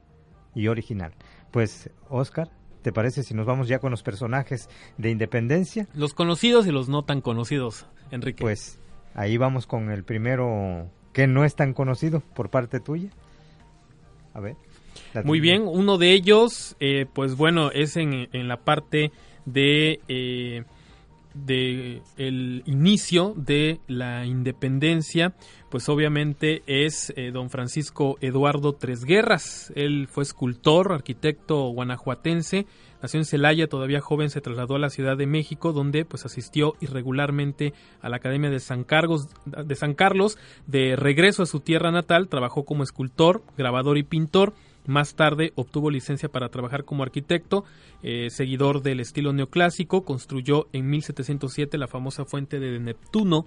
y 0.56 0.68
original. 0.68 1.14
Pues, 1.52 1.92
Oscar, 2.10 2.50
¿te 2.82 2.92
parece 2.92 3.22
si 3.22 3.36
nos 3.36 3.46
vamos 3.46 3.68
ya 3.68 3.78
con 3.78 3.92
los 3.92 4.02
personajes 4.02 4.68
de 4.98 5.12
Independencia? 5.12 5.88
Los 5.94 6.16
conocidos 6.16 6.66
y 6.66 6.72
los 6.72 6.90
no 6.90 7.04
tan 7.04 7.22
conocidos, 7.22 7.86
Enrique. 8.10 8.42
Pues 8.42 8.80
ahí 9.14 9.38
vamos 9.38 9.68
con 9.68 9.92
el 9.92 10.04
primero 10.04 10.90
que 11.14 11.28
no 11.28 11.46
es 11.46 11.56
tan 11.56 11.74
conocido 11.76 12.22
por 12.22 12.50
parte 12.50 12.80
tuya. 12.80 13.12
A 14.34 14.40
ver. 14.40 14.56
Muy 15.24 15.40
bien, 15.40 15.66
uno 15.68 16.00
de 16.00 16.14
ellos, 16.14 16.76
eh, 16.80 17.06
pues 17.14 17.36
bueno, 17.36 17.70
es 17.70 17.96
en, 17.96 18.28
en 18.34 18.48
la 18.48 18.58
parte 18.58 19.12
de... 19.46 20.00
Eh, 20.08 20.64
de 21.46 22.02
el 22.18 22.64
inicio 22.66 23.34
de 23.36 23.80
la 23.88 24.26
independencia, 24.26 25.36
pues 25.70 25.90
obviamente 25.90 26.64
es 26.66 27.14
eh, 27.16 27.32
don 27.32 27.50
Francisco 27.50 28.18
Eduardo 28.22 28.74
Tres 28.74 29.04
Guerras. 29.04 29.72
Él 29.76 30.08
fue 30.08 30.24
escultor, 30.24 30.94
arquitecto 30.94 31.70
guanajuatense, 31.70 32.66
nació 33.02 33.20
en 33.20 33.26
Celaya, 33.26 33.68
todavía 33.68 34.02
joven 34.02 34.30
se 34.30 34.42
trasladó 34.42 34.76
a 34.76 34.80
la 34.80 34.90
Ciudad 34.90 35.18
de 35.18 35.28
México, 35.28 35.74
donde 35.74 36.06
pues 36.06 36.26
asistió 36.26 36.76
irregularmente 36.80 37.74
a 38.02 38.10
la 38.10 38.18
Academia 38.18 38.50
de 38.50 38.60
San, 38.60 38.86
de 39.46 39.76
San 39.76 39.94
Carlos. 39.94 40.38
De 40.66 40.96
regreso 40.96 41.44
a 41.44 41.48
su 41.48 41.60
tierra 41.60 41.92
natal, 41.92 42.28
trabajó 42.28 42.66
como 42.66 42.84
escultor, 42.84 43.44
grabador 43.58 43.98
y 43.98 44.04
pintor 44.04 44.54
Más 44.88 45.16
tarde 45.16 45.52
obtuvo 45.56 45.92
licencia 45.92 46.30
para 46.30 46.50
trabajar 46.50 46.86
como 46.86 47.04
arquitecto, 47.04 47.66
eh, 48.02 48.30
seguidor 48.30 48.82
del 48.82 49.02
estilo 49.02 49.34
neoclásico, 49.34 50.04
construyó 50.04 50.68
en 50.72 50.90
1707 50.90 51.78
la 51.78 51.88
famosa 51.88 52.26
fuente 52.26 52.60
de 52.60 52.80
Neptuno 52.80 53.46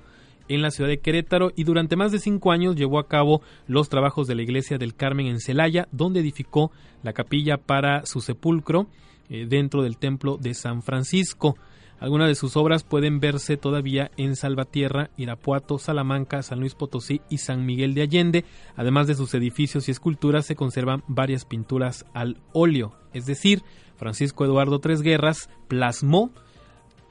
en 0.48 0.62
la 0.62 0.70
ciudad 0.70 0.90
de 0.90 1.00
Querétaro 1.00 1.52
y 1.56 1.64
durante 1.64 1.96
más 1.96 2.12
de 2.12 2.18
cinco 2.18 2.52
años 2.52 2.76
llevó 2.76 2.98
a 2.98 3.08
cabo 3.08 3.40
los 3.66 3.88
trabajos 3.88 4.26
de 4.26 4.34
la 4.34 4.42
iglesia 4.42 4.78
del 4.78 4.94
Carmen 4.94 5.26
en 5.26 5.40
Celaya, 5.40 5.88
donde 5.92 6.20
edificó 6.20 6.72
la 7.02 7.12
capilla 7.12 7.56
para 7.56 8.04
su 8.04 8.20
sepulcro 8.20 8.86
eh, 9.30 9.46
dentro 9.48 9.82
del 9.82 9.96
templo 9.96 10.36
de 10.36 10.54
San 10.54 10.82
Francisco. 10.82 11.56
Algunas 12.00 12.28
de 12.28 12.34
sus 12.34 12.56
obras 12.56 12.82
pueden 12.82 13.20
verse 13.20 13.58
todavía 13.58 14.10
en 14.16 14.34
Salvatierra, 14.34 15.10
Irapuato, 15.18 15.78
Salamanca, 15.78 16.42
San 16.42 16.58
Luis 16.58 16.74
Potosí 16.74 17.20
y 17.28 17.38
San 17.38 17.66
Miguel 17.66 17.92
de 17.92 18.00
Allende. 18.00 18.44
Además 18.74 19.06
de 19.06 19.14
sus 19.14 19.34
edificios 19.34 19.86
y 19.86 19.90
esculturas, 19.90 20.46
se 20.46 20.56
conservan 20.56 21.04
varias 21.08 21.44
pinturas 21.44 22.06
al 22.14 22.38
óleo. 22.54 22.94
Es 23.12 23.26
decir, 23.26 23.62
Francisco 23.96 24.46
Eduardo 24.46 24.78
Tres 24.78 25.02
Guerras 25.02 25.50
plasmó 25.68 26.30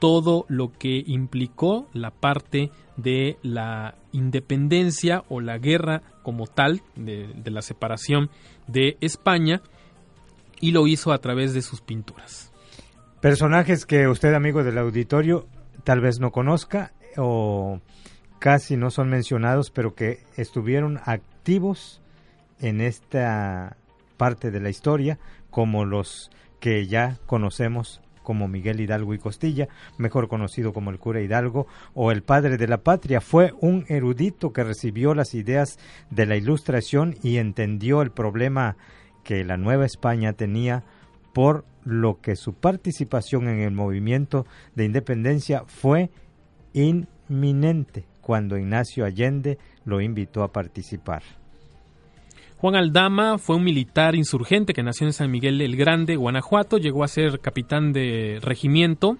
todo 0.00 0.44
lo 0.48 0.72
que 0.72 1.04
implicó 1.06 1.88
la 1.92 2.10
parte 2.10 2.72
de 2.96 3.38
la 3.42 3.94
independencia 4.10 5.22
o 5.28 5.40
la 5.40 5.58
guerra 5.58 6.02
como 6.24 6.48
tal, 6.48 6.82
de, 6.96 7.28
de 7.28 7.50
la 7.52 7.62
separación 7.62 8.28
de 8.66 8.96
España, 9.00 9.62
y 10.60 10.72
lo 10.72 10.88
hizo 10.88 11.12
a 11.12 11.18
través 11.18 11.54
de 11.54 11.62
sus 11.62 11.80
pinturas. 11.80 12.49
Personajes 13.20 13.84
que 13.84 14.08
usted, 14.08 14.32
amigo 14.32 14.64
del 14.64 14.78
auditorio, 14.78 15.46
tal 15.84 16.00
vez 16.00 16.20
no 16.20 16.30
conozca 16.32 16.92
o 17.18 17.80
casi 18.38 18.78
no 18.78 18.90
son 18.90 19.10
mencionados, 19.10 19.70
pero 19.70 19.94
que 19.94 20.20
estuvieron 20.38 20.98
activos 21.04 22.00
en 22.60 22.80
esta 22.80 23.76
parte 24.16 24.50
de 24.50 24.60
la 24.60 24.70
historia, 24.70 25.18
como 25.50 25.84
los 25.84 26.30
que 26.60 26.86
ya 26.86 27.18
conocemos 27.26 28.00
como 28.22 28.48
Miguel 28.48 28.80
Hidalgo 28.80 29.12
y 29.12 29.18
Costilla, 29.18 29.68
mejor 29.98 30.28
conocido 30.28 30.72
como 30.72 30.90
el 30.90 30.98
cura 30.98 31.20
Hidalgo, 31.20 31.66
o 31.92 32.12
el 32.12 32.22
padre 32.22 32.56
de 32.56 32.68
la 32.68 32.78
patria. 32.78 33.20
Fue 33.20 33.52
un 33.60 33.84
erudito 33.88 34.54
que 34.54 34.64
recibió 34.64 35.12
las 35.14 35.34
ideas 35.34 35.78
de 36.08 36.24
la 36.24 36.36
ilustración 36.36 37.16
y 37.22 37.36
entendió 37.36 38.00
el 38.00 38.12
problema 38.12 38.78
que 39.24 39.44
la 39.44 39.58
Nueva 39.58 39.84
España 39.84 40.32
tenía 40.32 40.84
por 41.32 41.64
lo 41.84 42.20
que 42.20 42.36
su 42.36 42.54
participación 42.54 43.48
en 43.48 43.60
el 43.60 43.72
movimiento 43.72 44.46
de 44.74 44.84
independencia 44.84 45.64
fue 45.66 46.10
inminente 46.72 48.04
cuando 48.20 48.58
Ignacio 48.58 49.04
Allende 49.04 49.58
lo 49.84 50.00
invitó 50.00 50.42
a 50.42 50.52
participar. 50.52 51.22
Juan 52.58 52.76
Aldama 52.76 53.38
fue 53.38 53.56
un 53.56 53.64
militar 53.64 54.14
insurgente 54.14 54.74
que 54.74 54.82
nació 54.82 55.06
en 55.06 55.14
San 55.14 55.30
Miguel 55.30 55.62
el 55.62 55.76
Grande, 55.76 56.16
Guanajuato, 56.16 56.76
llegó 56.76 57.04
a 57.04 57.08
ser 57.08 57.40
capitán 57.40 57.92
de 57.94 58.38
regimiento, 58.42 59.16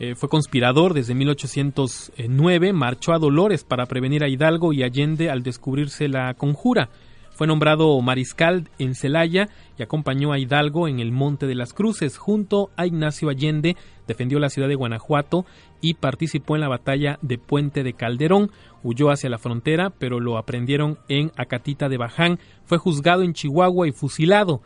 eh, 0.00 0.16
fue 0.16 0.28
conspirador 0.28 0.94
desde 0.94 1.14
1809, 1.14 2.72
marchó 2.72 3.12
a 3.12 3.20
Dolores 3.20 3.62
para 3.62 3.86
prevenir 3.86 4.24
a 4.24 4.28
Hidalgo 4.28 4.72
y 4.72 4.82
Allende 4.82 5.30
al 5.30 5.44
descubrirse 5.44 6.08
la 6.08 6.34
conjura. 6.34 6.88
Fue 7.34 7.46
nombrado 7.46 8.00
mariscal 8.02 8.68
en 8.78 8.94
Celaya 8.94 9.48
y 9.78 9.82
acompañó 9.82 10.32
a 10.32 10.38
Hidalgo 10.38 10.86
en 10.86 11.00
el 11.00 11.12
Monte 11.12 11.46
de 11.46 11.54
las 11.54 11.72
Cruces. 11.72 12.18
Junto 12.18 12.70
a 12.76 12.86
Ignacio 12.86 13.30
Allende 13.30 13.76
defendió 14.06 14.38
la 14.38 14.50
ciudad 14.50 14.68
de 14.68 14.74
Guanajuato 14.74 15.46
y 15.80 15.94
participó 15.94 16.54
en 16.54 16.60
la 16.60 16.68
batalla 16.68 17.18
de 17.22 17.38
Puente 17.38 17.82
de 17.82 17.94
Calderón. 17.94 18.50
Huyó 18.82 19.10
hacia 19.10 19.30
la 19.30 19.38
frontera, 19.38 19.90
pero 19.90 20.20
lo 20.20 20.36
aprendieron 20.36 20.98
en 21.08 21.32
Acatita 21.36 21.88
de 21.88 21.96
Baján. 21.96 22.38
Fue 22.64 22.78
juzgado 22.78 23.22
en 23.22 23.32
Chihuahua 23.32 23.88
y 23.88 23.92
fusilado. 23.92 24.60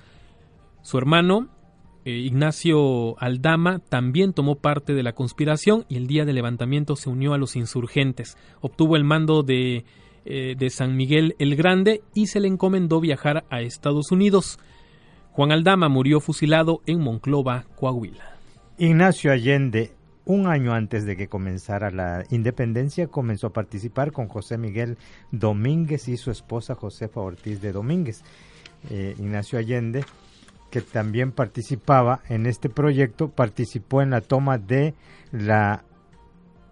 Su 0.83 0.99
hermano, 0.99 1.49
eh, 2.05 2.11
Ignacio 2.11 3.19
Aldama, 3.21 3.79
también 3.79 4.33
tomó 4.33 4.57
parte 4.57 4.95
de 4.95 5.03
la 5.05 5.12
conspiración 5.12 5.85
y 5.89 5.97
el 5.97 6.09
día 6.09 6.25
del 6.25 6.35
levantamiento 6.35 6.97
se 6.97 7.11
unió 7.11 7.33
a 7.33 7.39
los 7.39 7.55
insurgentes. 7.55 8.37
Obtuvo 8.61 8.97
el 8.97 9.05
mando 9.05 9.43
de 9.43 9.85
eh, 10.29 10.57
de 10.59 10.70
San 10.70 10.97
Miguel 10.97 11.37
el 11.39 11.55
Grande 11.55 12.03
y 12.12 12.27
se 12.27 12.41
le 12.41 12.49
encomendó 12.49 13.01
viajar 13.01 13.45
a 13.49 13.61
Estados 13.61 14.11
Unidos. 14.11 14.59
Juan 15.31 15.53
Aldama 15.53 15.89
murió 15.89 16.18
fusilado 16.18 16.81
en 16.85 17.01
Monclova, 17.01 17.64
Coahuila. 17.77 18.37
Ignacio 18.77 19.31
Allende, 19.31 19.93
un 20.24 20.49
año 20.49 20.72
antes 20.72 21.07
de 21.07 21.16
que 21.16 21.29
comenzara 21.29 21.91
la 21.93 22.24
independencia, 22.31 23.07
comenzó 23.07 23.47
a 23.47 23.53
participar 23.53 24.11
con 24.11 24.27
José 24.27 24.59
Miguel 24.59 24.99
Domínguez 25.31 26.09
y 26.09 26.16
su 26.16 26.33
esposa 26.33 26.74
Josefa 26.74 27.20
Ortiz 27.20 27.61
de 27.61 27.70
Domínguez. 27.70 28.24
Eh, 28.91 29.14
Ignacio 29.18 29.59
Allende, 29.59 30.05
que 30.70 30.81
también 30.81 31.31
participaba 31.31 32.20
en 32.29 32.47
este 32.47 32.68
proyecto, 32.68 33.29
participó 33.29 34.03
en 34.03 34.11
la 34.11 34.20
toma 34.20 34.59
de 34.59 34.95
la 35.31 35.85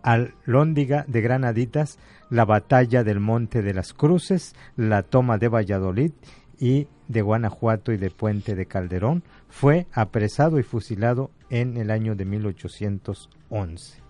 Alóndiga 0.04 1.04
de 1.08 1.22
Granaditas, 1.22 1.98
la 2.28 2.44
batalla 2.44 3.02
del 3.02 3.20
Monte 3.20 3.62
de 3.62 3.72
las 3.72 3.94
Cruces, 3.94 4.54
la 4.76 5.02
toma 5.02 5.38
de 5.38 5.48
Valladolid 5.48 6.12
y 6.60 6.86
de 7.08 7.22
Guanajuato 7.22 7.90
y 7.90 7.96
de 7.96 8.10
Puente 8.10 8.54
de 8.54 8.66
Calderón, 8.66 9.24
fue 9.48 9.86
apresado 9.92 10.58
y 10.58 10.62
fusilado 10.62 11.30
en 11.48 11.78
el 11.78 11.90
año 11.90 12.14
de 12.14 12.26
1811. 12.26 14.03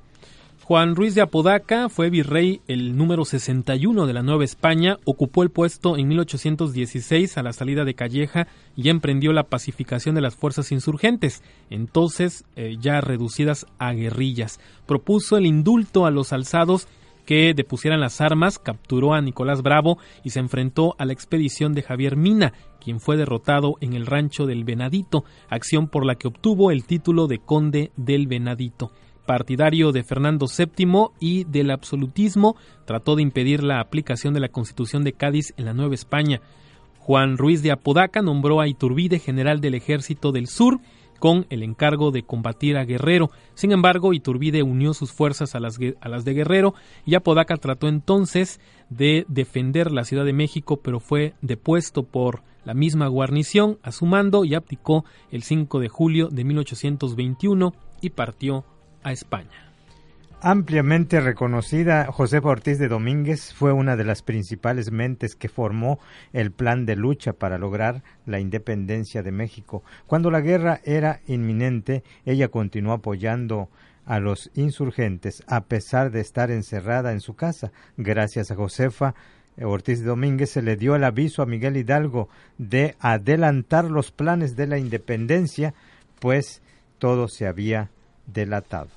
Juan 0.66 0.96
Ruiz 0.96 1.14
de 1.14 1.20
Apodaca 1.20 1.90
fue 1.90 2.08
virrey 2.08 2.62
el 2.68 2.96
número 2.96 3.26
61 3.26 4.06
de 4.06 4.12
la 4.14 4.22
Nueva 4.22 4.44
España, 4.44 4.96
ocupó 5.04 5.42
el 5.42 5.50
puesto 5.50 5.98
en 5.98 6.08
1816 6.08 7.36
a 7.36 7.42
la 7.42 7.52
salida 7.52 7.84
de 7.84 7.92
Calleja 7.92 8.48
y 8.74 8.88
emprendió 8.88 9.34
la 9.34 9.42
pacificación 9.42 10.14
de 10.14 10.22
las 10.22 10.36
fuerzas 10.36 10.72
insurgentes, 10.72 11.42
entonces 11.68 12.46
eh, 12.56 12.78
ya 12.80 13.02
reducidas 13.02 13.66
a 13.78 13.92
guerrillas. 13.92 14.58
Propuso 14.86 15.36
el 15.36 15.44
indulto 15.44 16.06
a 16.06 16.10
los 16.10 16.32
alzados 16.32 16.88
que 17.26 17.52
depusieran 17.52 18.00
las 18.00 18.22
armas, 18.22 18.58
capturó 18.58 19.12
a 19.12 19.20
Nicolás 19.20 19.60
Bravo 19.60 19.98
y 20.22 20.30
se 20.30 20.40
enfrentó 20.40 20.94
a 20.96 21.04
la 21.04 21.12
expedición 21.12 21.74
de 21.74 21.82
Javier 21.82 22.16
Mina, 22.16 22.54
quien 22.82 23.00
fue 23.00 23.18
derrotado 23.18 23.74
en 23.82 23.92
el 23.92 24.06
rancho 24.06 24.46
del 24.46 24.64
Venadito, 24.64 25.24
acción 25.50 25.88
por 25.88 26.06
la 26.06 26.14
que 26.14 26.28
obtuvo 26.28 26.70
el 26.70 26.84
título 26.84 27.26
de 27.26 27.38
conde 27.38 27.92
del 27.98 28.26
Venadito 28.28 28.92
partidario 29.27 29.93
de 29.93 30.05
Fernando 30.05 30.47
VII 30.47 31.09
y 31.20 31.45
del 31.45 31.70
absolutismo, 31.70 32.57
trató 32.85 33.16
de 33.16 33.22
impedir 33.22 33.62
la 33.62 33.81
aplicación 33.81 34.35
de 34.35 34.41
la 34.41 34.49
Constitución 34.49 35.05
de 35.05 35.12
Cádiz 35.12 35.55
en 35.57 35.64
la 35.64 35.75
Nueva 35.75 35.95
España. 35.95 36.41
Juan 36.99 37.37
Ruiz 37.37 37.62
de 37.62 37.70
Apodaca 37.70 38.22
nombró 38.22 38.61
a 38.61 38.68
Iturbide 38.68 39.18
general 39.18 39.61
del 39.61 39.75
Ejército 39.75 40.33
del 40.33 40.47
Sur 40.47 40.81
con 41.18 41.47
el 41.49 41.62
encargo 41.62 42.11
de 42.11 42.22
combatir 42.22 42.77
a 42.77 42.85
Guerrero. 42.85 43.31
Sin 43.55 43.72
embargo, 43.72 44.12
Iturbide 44.12 44.62
unió 44.62 44.95
sus 44.95 45.12
fuerzas 45.12 45.55
a 45.55 45.61
las, 45.61 45.79
de 45.79 46.35
Guerrero 46.35 46.75
y 47.07 47.14
Apodaca 47.14 47.57
trató 47.57 47.89
entonces 47.89 48.61
de 48.91 49.25
defender 49.29 49.91
la 49.91 50.05
Ciudad 50.05 50.25
de 50.25 50.33
México, 50.33 50.81
pero 50.83 51.01
fue 51.01 51.35
depuesto 51.41 52.03
por 52.03 52.43
la 52.64 52.75
misma 52.75 53.09
guarnición 53.09 53.79
a 53.83 53.93
su 53.93 54.07
mando 54.07 54.45
y 54.45 54.55
abdicó 54.55 55.05
el 55.31 55.43
5 55.43 55.81
de 55.81 55.89
julio 55.89 56.29
de 56.29 56.45
1821 56.45 57.75
y 58.01 58.11
partió 58.11 58.64
a 59.05 59.12
España. 59.12 59.64
Ampliamente 60.46 61.20
reconocida, 61.20 62.07
Josefa 62.12 62.48
Ortiz 62.48 62.78
de 62.78 62.88
Domínguez 62.88 63.55
fue 63.55 63.72
una 63.72 63.96
de 63.96 64.05
las 64.05 64.20
principales 64.20 64.90
mentes 64.90 65.36
que 65.36 65.48
formó 65.48 65.98
el 66.34 66.50
plan 66.50 66.84
de 66.84 66.96
lucha 66.96 67.32
para 67.32 67.57
lograr 67.57 68.02
la 68.26 68.40
independencia 68.40 69.22
de 69.22 69.32
México. 69.32 69.82
Cuando 70.07 70.30
la 70.30 70.42
guerra 70.42 70.80
era 70.84 71.20
inminente, 71.26 72.05
ella 72.26 72.48
continuó 72.48 72.92
apoyando 72.92 73.70
a 74.05 74.20
los 74.20 74.50
insurgentes 74.55 75.42
a 75.46 75.62
pesar 75.62 76.11
de 76.11 76.20
estar 76.20 76.50
encerrada 76.50 77.12
en 77.12 77.20
su 77.20 77.36
casa. 77.36 77.72
Gracias 77.96 78.50
a 78.50 78.57
Josefa 78.57 79.14
Ortiz 79.62 80.00
de 80.00 80.07
Domínguez 80.07 80.50
se 80.50 80.62
le 80.62 80.76
dio 80.76 80.96
el 80.96 81.05
aviso 81.05 81.40
a 81.40 81.46
Miguel 81.46 81.76
Hidalgo 81.76 82.28
de 82.59 82.96
adelantar 82.98 83.84
los 83.84 84.11
planes 84.11 84.57
de 84.57 84.66
la 84.66 84.78
independencia, 84.78 85.74
pues 86.18 86.61
todo 86.98 87.28
se 87.28 87.46
había 87.46 87.90
delatado. 88.27 88.89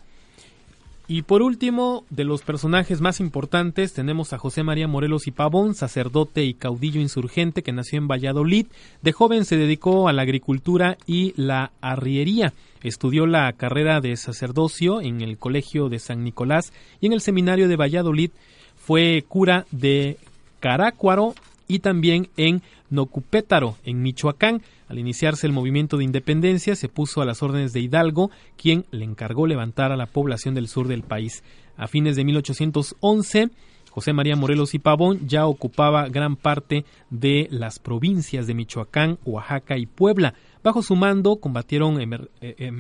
Y 1.09 1.21
por 1.21 1.41
último, 1.41 2.03
de 2.09 2.25
los 2.25 2.41
personajes 2.41 2.99
más 2.99 3.21
importantes, 3.21 3.93
tenemos 3.93 4.33
a 4.33 4.37
José 4.37 4.63
María 4.63 4.89
Morelos 4.89 5.25
y 5.27 5.31
Pavón, 5.31 5.73
sacerdote 5.73 6.43
y 6.43 6.53
caudillo 6.53 6.99
insurgente 6.99 7.63
que 7.63 7.71
nació 7.71 7.97
en 7.97 8.09
Valladolid. 8.09 8.65
De 9.01 9.13
joven 9.13 9.45
se 9.45 9.55
dedicó 9.55 10.09
a 10.09 10.13
la 10.13 10.23
agricultura 10.23 10.97
y 11.05 11.33
la 11.37 11.71
arriería. 11.79 12.51
Estudió 12.83 13.25
la 13.25 13.53
carrera 13.53 14.01
de 14.01 14.17
sacerdocio 14.17 14.99
en 14.99 15.21
el 15.21 15.37
Colegio 15.37 15.87
de 15.87 15.99
San 15.99 16.25
Nicolás 16.25 16.73
y 16.99 17.05
en 17.05 17.13
el 17.13 17.21
Seminario 17.21 17.69
de 17.69 17.77
Valladolid. 17.77 18.31
Fue 18.75 19.23
cura 19.29 19.65
de 19.71 20.17
Carácuaro 20.59 21.35
y 21.69 21.79
también 21.79 22.27
en 22.35 22.61
Nocupétaro, 22.89 23.77
en 23.85 24.01
Michoacán. 24.01 24.61
Al 24.87 24.99
iniciarse 24.99 25.47
el 25.47 25.53
movimiento 25.53 25.97
de 25.97 26.05
independencia, 26.05 26.75
se 26.75 26.87
puso 26.87 27.21
a 27.21 27.25
las 27.25 27.43
órdenes 27.43 27.73
de 27.73 27.81
Hidalgo, 27.81 28.31
quien 28.55 28.85
le 28.91 29.03
encargó 29.03 29.45
levantar 29.45 29.91
a 29.91 29.97
la 29.97 30.05
población 30.05 30.55
del 30.55 30.67
sur 30.67 30.87
del 30.87 31.03
país. 31.03 31.43
A 31.75 31.87
fines 31.87 32.15
de 32.15 32.23
1811, 32.23 33.49
José 33.97 34.13
María 34.13 34.35
Morelos 34.35 34.75
y 34.75 34.79
Pavón 34.79 35.27
ya 35.27 35.47
ocupaba 35.47 36.07
gran 36.07 36.35
parte 36.35 36.85
de 37.09 37.47
las 37.49 37.79
provincias 37.79 38.45
de 38.45 38.53
Michoacán, 38.53 39.17
Oaxaca 39.25 39.77
y 39.77 39.87
Puebla. 39.87 40.35
Bajo 40.63 40.83
su 40.83 40.95
mando 40.95 41.37
combatieron 41.37 41.99
eh, 42.41 42.73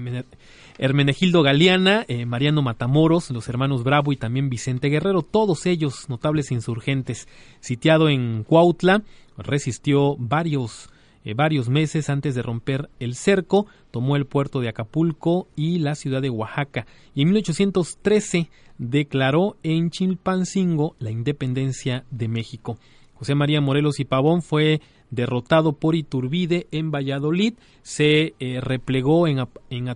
Hermenegildo 0.77 1.41
Galeana, 1.41 2.05
eh, 2.07 2.25
Mariano 2.25 2.61
Matamoros, 2.61 3.31
los 3.31 3.49
hermanos 3.49 3.83
Bravo 3.83 4.11
y 4.11 4.17
también 4.17 4.49
Vicente 4.49 4.89
Guerrero, 4.89 5.23
todos 5.23 5.65
ellos 5.65 6.07
notables 6.07 6.51
insurgentes. 6.51 7.27
Sitiado 7.61 8.09
en 8.09 8.43
Cuautla, 8.43 9.01
resistió 9.37 10.15
varios 10.19 10.89
eh, 11.27 11.33
varios 11.33 11.67
meses 11.67 12.09
antes 12.09 12.35
de 12.35 12.41
romper 12.41 12.89
el 13.01 13.13
cerco, 13.13 13.67
tomó 13.91 14.15
el 14.15 14.25
puerto 14.25 14.61
de 14.61 14.69
Acapulco 14.69 15.49
y 15.57 15.79
la 15.79 15.95
ciudad 15.95 16.21
de 16.21 16.29
Oaxaca 16.29 16.87
y 17.13 17.23
en 17.23 17.31
1813 17.31 18.49
declaró 18.77 19.57
en 19.61 19.89
Chilpancingo 19.89 20.95
la 20.99 21.11
independencia 21.11 22.05
de 22.11 22.29
México. 22.29 22.77
José 23.13 23.35
María 23.35 23.59
Morelos 23.59 23.99
y 23.99 24.05
Pavón 24.05 24.41
fue 24.41 24.79
derrotado 25.09 25.73
por 25.73 25.95
Iturbide 25.95 26.67
en 26.71 26.91
Valladolid, 26.91 27.55
se 27.81 28.33
eh, 28.39 28.61
replegó 28.61 29.27
en, 29.27 29.45
en 29.69 29.89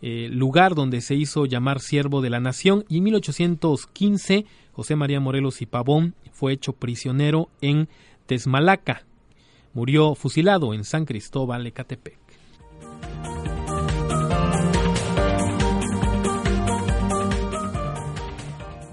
eh, 0.00 0.28
lugar 0.30 0.74
donde 0.74 1.02
se 1.02 1.14
hizo 1.14 1.44
llamar 1.44 1.80
siervo 1.80 2.22
de 2.22 2.30
la 2.30 2.40
nación, 2.40 2.86
y 2.88 2.98
en 2.98 3.04
1815 3.04 4.46
José 4.72 4.96
María 4.96 5.20
Morelos 5.20 5.60
y 5.60 5.66
Pavón 5.66 6.14
fue 6.32 6.54
hecho 6.54 6.72
prisionero 6.72 7.50
en 7.60 7.90
Tesmalaca, 8.24 9.04
Murió 9.76 10.14
fusilado 10.14 10.72
en 10.72 10.84
San 10.84 11.04
Cristóbal, 11.04 11.66
Ecatepec. 11.66 12.18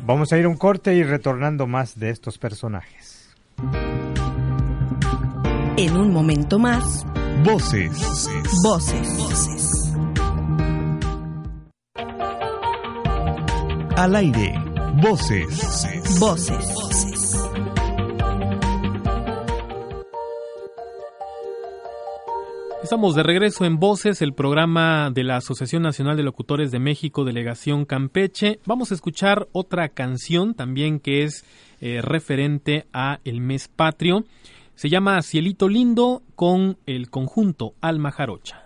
Vamos 0.05 0.33
a 0.33 0.37
ir 0.37 0.43
a 0.43 0.49
un 0.49 0.57
corte 0.57 0.93
y 0.93 1.03
retornando 1.03 1.67
más 1.67 1.97
de 1.97 2.09
estos 2.09 2.37
personajes. 2.37 3.33
En 5.77 5.95
un 5.95 6.11
momento 6.11 6.59
más. 6.59 7.05
Voces. 7.45 8.27
Voces. 8.61 9.17
Voces. 9.17 9.93
Al 13.95 14.15
aire. 14.17 14.53
Voces. 15.01 16.19
Voces. 16.19 16.73
Voces. 16.73 17.12
Estamos 22.93 23.15
de 23.15 23.23
regreso 23.23 23.65
en 23.65 23.79
Voces, 23.79 24.21
el 24.21 24.33
programa 24.33 25.09
de 25.09 25.23
la 25.23 25.37
Asociación 25.37 25.81
Nacional 25.81 26.15
de 26.15 26.21
Locutores 26.21 26.69
de 26.69 26.77
México, 26.77 27.23
Delegación 27.23 27.85
Campeche. 27.85 28.59
Vamos 28.67 28.91
a 28.91 28.93
escuchar 28.93 29.47
otra 29.51 29.89
canción 29.89 30.53
también 30.53 30.99
que 30.99 31.23
es 31.23 31.43
eh, 31.81 32.01
referente 32.03 32.85
a 32.93 33.19
el 33.23 33.41
mes 33.41 33.67
patrio. 33.67 34.25
Se 34.75 34.89
llama 34.89 35.19
Cielito 35.23 35.69
Lindo 35.69 36.21
con 36.35 36.77
el 36.85 37.09
conjunto 37.09 37.73
Alma 37.81 38.11
Jarocha. 38.11 38.62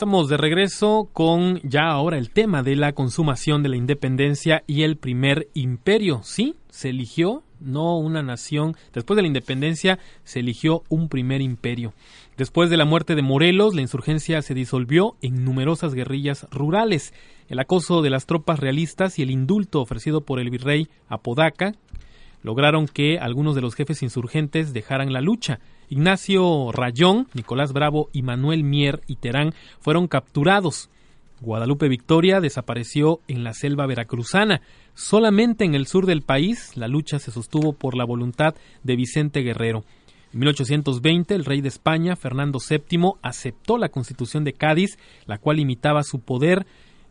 Estamos 0.00 0.30
de 0.30 0.38
regreso 0.38 1.10
con 1.12 1.60
ya 1.60 1.90
ahora 1.90 2.16
el 2.16 2.30
tema 2.30 2.62
de 2.62 2.74
la 2.74 2.94
consumación 2.94 3.62
de 3.62 3.68
la 3.68 3.76
independencia 3.76 4.64
y 4.66 4.84
el 4.84 4.96
primer 4.96 5.48
imperio. 5.52 6.22
Sí, 6.22 6.56
se 6.70 6.88
eligió 6.88 7.42
no 7.60 7.98
una 7.98 8.22
nación. 8.22 8.76
Después 8.94 9.16
de 9.16 9.20
la 9.20 9.28
independencia 9.28 9.98
se 10.24 10.40
eligió 10.40 10.84
un 10.88 11.10
primer 11.10 11.42
imperio. 11.42 11.92
Después 12.38 12.70
de 12.70 12.78
la 12.78 12.86
muerte 12.86 13.14
de 13.14 13.20
Morelos, 13.20 13.74
la 13.74 13.82
insurgencia 13.82 14.40
se 14.40 14.54
disolvió 14.54 15.16
en 15.20 15.44
numerosas 15.44 15.92
guerrillas 15.92 16.46
rurales. 16.50 17.12
El 17.50 17.58
acoso 17.58 18.00
de 18.00 18.08
las 18.08 18.24
tropas 18.24 18.58
realistas 18.58 19.18
y 19.18 19.22
el 19.22 19.30
indulto 19.30 19.82
ofrecido 19.82 20.22
por 20.22 20.40
el 20.40 20.48
virrey 20.48 20.88
Apodaca 21.08 21.74
lograron 22.42 22.86
que 22.86 23.18
algunos 23.18 23.54
de 23.54 23.60
los 23.60 23.74
jefes 23.74 24.02
insurgentes 24.02 24.72
dejaran 24.72 25.12
la 25.12 25.20
lucha. 25.20 25.60
Ignacio 25.90 26.70
Rayón, 26.70 27.26
Nicolás 27.34 27.72
Bravo 27.72 28.10
y 28.12 28.22
Manuel 28.22 28.62
Mier 28.62 29.00
y 29.08 29.16
Terán 29.16 29.52
fueron 29.80 30.06
capturados. 30.06 30.88
Guadalupe 31.40 31.88
Victoria 31.88 32.40
desapareció 32.40 33.20
en 33.26 33.42
la 33.42 33.54
selva 33.54 33.86
veracruzana. 33.86 34.62
Solamente 34.94 35.64
en 35.64 35.74
el 35.74 35.88
sur 35.88 36.06
del 36.06 36.22
país 36.22 36.76
la 36.76 36.86
lucha 36.86 37.18
se 37.18 37.32
sostuvo 37.32 37.72
por 37.72 37.96
la 37.96 38.04
voluntad 38.04 38.54
de 38.84 38.94
Vicente 38.94 39.40
Guerrero. 39.40 39.84
En 40.32 40.38
1820 40.38 41.34
el 41.34 41.44
rey 41.44 41.60
de 41.60 41.68
España, 41.68 42.14
Fernando 42.14 42.60
VII, 42.60 43.14
aceptó 43.20 43.76
la 43.76 43.88
constitución 43.88 44.44
de 44.44 44.52
Cádiz, 44.52 44.96
la 45.26 45.38
cual 45.38 45.56
limitaba 45.56 46.04
su 46.04 46.20
poder, 46.20 46.66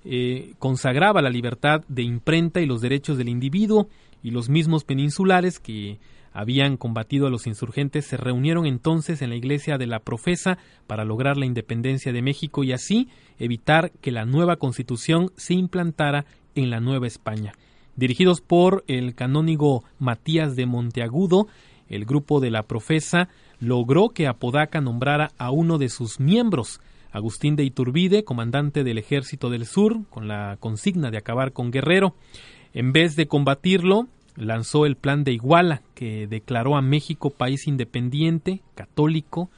eh, 0.06 0.54
consagraba 0.58 1.22
la 1.22 1.30
libertad 1.30 1.84
de 1.90 2.04
imprenta 2.04 2.62
y 2.62 2.66
los 2.66 2.80
derechos 2.80 3.18
del 3.18 3.28
individuo, 3.28 3.90
y 4.24 4.32
los 4.32 4.50
mismos 4.50 4.84
peninsulares 4.84 5.60
que 5.60 6.00
habían 6.34 6.78
combatido 6.78 7.28
a 7.28 7.30
los 7.30 7.48
insurgentes 7.48 8.06
se 8.06 8.18
reunieron 8.18 8.66
entonces 8.66 9.22
en 9.22 9.30
la 9.30 9.36
iglesia 9.36 9.78
de 9.78 9.88
la 9.88 10.00
Profesa 10.00 10.58
para 10.88 11.06
lograr 11.06 11.38
la 11.38 11.46
independencia 11.46 12.14
de 12.14 12.22
México 12.22 12.64
y 12.64 12.72
así 12.72 13.10
evitar 13.38 13.92
que 14.02 14.12
la 14.12 14.26
nueva 14.26 14.58
constitución 14.58 15.32
se 15.36 15.54
implantara 15.54 16.26
en 16.56 16.70
la 16.70 16.80
Nueva 16.80 17.08
España. 17.08 17.54
Dirigidos 17.96 18.42
por 18.42 18.84
el 18.88 19.16
canónigo 19.16 19.84
Matías 19.98 20.56
de 20.56 20.66
Monteagudo, 20.66 21.48
el 21.90 22.06
grupo 22.06 22.40
de 22.40 22.52
la 22.52 22.64
Profesa 22.64 23.30
logró 23.60 24.10
que 24.10 24.28
Apodaca 24.28 24.80
nombrara 24.80 25.32
a 25.38 25.52
uno 25.52 25.78
de 25.78 25.90
sus 25.90 26.20
miembros, 26.20 26.80
Agustín 27.12 27.56
de 27.56 27.64
Iturbide, 27.64 28.24
comandante 28.24 28.84
del 28.84 29.00
Ejército 29.00 29.50
del 29.50 29.66
Sur, 29.66 30.06
con 30.10 30.28
la 30.28 30.58
consigna 30.60 31.10
de 31.10 31.18
acabar 31.18 31.52
con 31.52 31.72
Guerrero. 31.72 32.16
En 32.74 32.94
vez 32.94 33.16
de 33.16 33.28
combatirlo, 33.28 34.08
lanzó 34.40 34.86
el 34.86 34.96
Plan 34.96 35.24
de 35.24 35.34
Iguala, 35.34 35.82
que 35.94 36.28
declaró 36.28 36.78
a 36.78 36.82
México 36.82 37.30
país 37.30 37.68
independiente, 37.68 38.62
católico, 38.74 39.50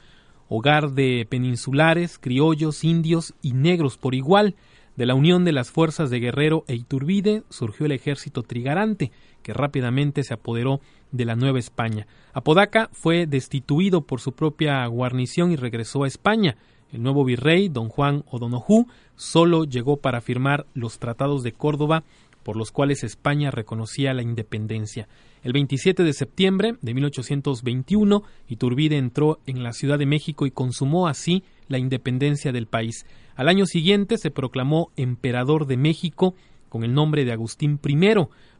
hogar 0.48 0.90
de 0.90 1.26
peninsulares, 1.28 2.18
criollos, 2.18 2.84
indios 2.84 3.34
y 3.42 3.52
negros 3.52 3.96
por 3.96 4.14
igual. 4.14 4.54
De 4.96 5.06
la 5.06 5.14
unión 5.14 5.44
de 5.44 5.52
las 5.52 5.70
fuerzas 5.70 6.10
de 6.10 6.20
Guerrero 6.20 6.64
e 6.68 6.74
Iturbide 6.74 7.44
surgió 7.48 7.86
el 7.86 7.92
ejército 7.92 8.42
trigarante, 8.42 9.10
que 9.42 9.54
rápidamente 9.54 10.22
se 10.22 10.34
apoderó 10.34 10.80
de 11.12 11.24
la 11.24 11.36
Nueva 11.36 11.58
España. 11.58 12.06
Apodaca 12.34 12.90
fue 12.92 13.26
destituido 13.26 14.02
por 14.02 14.20
su 14.20 14.32
propia 14.32 14.84
guarnición 14.86 15.50
y 15.52 15.56
regresó 15.56 16.04
a 16.04 16.08
España. 16.08 16.56
El 16.92 17.02
nuevo 17.02 17.24
virrey, 17.24 17.70
don 17.70 17.88
Juan 17.88 18.22
O'Donoghue, 18.30 18.84
solo 19.16 19.64
llegó 19.64 19.96
para 19.96 20.20
firmar 20.20 20.66
los 20.74 20.98
tratados 20.98 21.42
de 21.42 21.52
Córdoba 21.52 22.04
por 22.42 22.56
los 22.56 22.70
cuales 22.70 23.04
España 23.04 23.50
reconocía 23.50 24.14
la 24.14 24.22
independencia. 24.22 25.08
El 25.42 25.52
27 25.52 26.02
de 26.02 26.12
septiembre 26.12 26.74
de 26.82 26.94
1821, 26.94 28.22
Iturbide 28.48 28.96
entró 28.96 29.40
en 29.46 29.62
la 29.62 29.72
Ciudad 29.72 29.98
de 29.98 30.06
México 30.06 30.46
y 30.46 30.50
consumó 30.50 31.08
así 31.08 31.42
la 31.68 31.78
independencia 31.78 32.52
del 32.52 32.66
país. 32.66 33.06
Al 33.34 33.48
año 33.48 33.66
siguiente 33.66 34.18
se 34.18 34.30
proclamó 34.30 34.90
emperador 34.96 35.66
de 35.66 35.76
México 35.76 36.34
con 36.68 36.84
el 36.84 36.94
nombre 36.94 37.24
de 37.24 37.32
Agustín 37.32 37.78
I, 37.84 38.14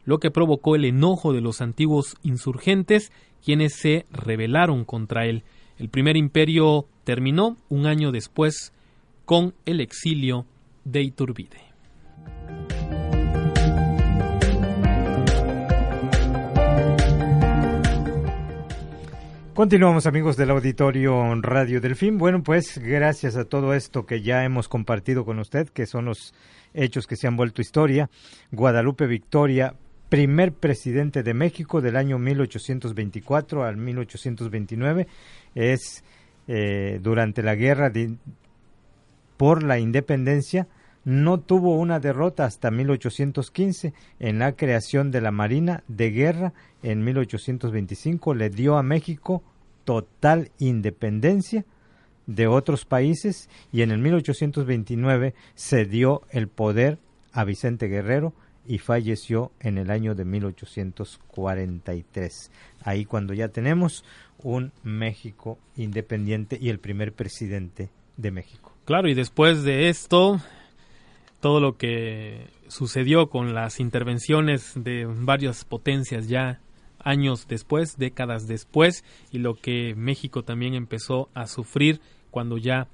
lo 0.05 0.19
que 0.19 0.31
provocó 0.31 0.75
el 0.75 0.85
enojo 0.85 1.33
de 1.33 1.41
los 1.41 1.61
antiguos 1.61 2.15
insurgentes, 2.21 3.11
quienes 3.43 3.73
se 3.73 4.05
rebelaron 4.11 4.85
contra 4.85 5.25
él. 5.25 5.43
El 5.79 5.89
primer 5.89 6.17
imperio 6.17 6.85
terminó 7.03 7.57
un 7.69 7.85
año 7.87 8.11
después 8.11 8.73
con 9.25 9.53
el 9.65 9.81
exilio 9.81 10.45
de 10.83 11.01
Iturbide. 11.01 11.73
Continuamos 19.53 20.07
amigos 20.07 20.35
del 20.35 20.49
auditorio 20.49 21.35
Radio 21.35 21.79
Delfín. 21.79 22.17
Bueno, 22.17 22.41
pues 22.41 22.79
gracias 22.79 23.35
a 23.35 23.45
todo 23.45 23.75
esto 23.75 24.07
que 24.07 24.23
ya 24.23 24.43
hemos 24.43 24.67
compartido 24.67 25.25
con 25.25 25.37
usted, 25.37 25.69
que 25.69 25.85
son 25.85 26.05
los 26.05 26.33
hechos 26.73 27.05
que 27.05 27.15
se 27.15 27.27
han 27.27 27.37
vuelto 27.37 27.61
historia, 27.61 28.09
Guadalupe 28.51 29.05
Victoria, 29.05 29.75
primer 30.09 30.53
presidente 30.53 31.21
de 31.21 31.35
México 31.35 31.81
del 31.81 31.97
año 31.97 32.17
1824 32.17 33.63
al 33.63 33.77
1829, 33.77 35.07
es 35.53 36.03
eh, 36.47 36.99
durante 37.03 37.43
la 37.43 37.53
guerra 37.53 37.91
por 39.37 39.61
la 39.61 39.77
independencia, 39.77 40.67
no 41.05 41.39
tuvo 41.39 41.75
una 41.75 41.99
derrota 41.99 42.45
hasta 42.45 42.71
1815 42.71 43.93
en 44.19 44.39
la 44.39 44.53
creación 44.53 45.11
de 45.11 45.21
la 45.21 45.29
Marina 45.31 45.83
de 45.87 46.09
Guerra 46.11 46.53
en 46.81 47.03
1825 47.03 48.33
le 48.33 48.49
dio 48.49 48.77
a 48.77 48.83
México 48.83 49.43
total 49.83 50.51
independencia 50.59 51.65
de 52.25 52.47
otros 52.47 52.85
países 52.85 53.49
y 53.71 53.81
en 53.81 53.91
el 53.91 53.99
1829 53.99 55.33
se 55.55 55.85
dio 55.85 56.21
el 56.29 56.47
poder 56.47 56.97
a 57.33 57.43
Vicente 57.43 57.87
Guerrero 57.87 58.33
y 58.65 58.77
falleció 58.77 59.51
en 59.59 59.77
el 59.77 59.91
año 59.91 60.15
de 60.15 60.23
1843. 60.23 62.49
Ahí 62.81 63.03
cuando 63.03 63.33
ya 63.33 63.49
tenemos 63.49 64.05
un 64.41 64.71
México 64.83 65.59
independiente 65.75 66.57
y 66.61 66.69
el 66.69 66.79
primer 66.79 67.11
presidente 67.11 67.89
de 68.15 68.31
México. 68.31 68.71
Claro, 68.85 69.09
y 69.09 69.13
después 69.13 69.63
de 69.63 69.89
esto, 69.89 70.39
todo 71.43 71.59
lo 71.59 71.75
que 71.75 72.47
sucedió 72.69 73.29
con 73.29 73.53
las 73.53 73.81
intervenciones 73.81 74.71
de 74.77 75.05
varias 75.05 75.65
potencias 75.65 76.29
ya 76.29 76.61
años 76.99 77.49
después, 77.49 77.97
décadas 77.97 78.47
después, 78.47 79.03
y 79.29 79.39
lo 79.39 79.55
que 79.55 79.93
México 79.93 80.43
también 80.43 80.73
empezó 80.73 81.27
a 81.33 81.47
sufrir 81.47 81.99
cuando 82.31 82.57
ya 82.57 82.87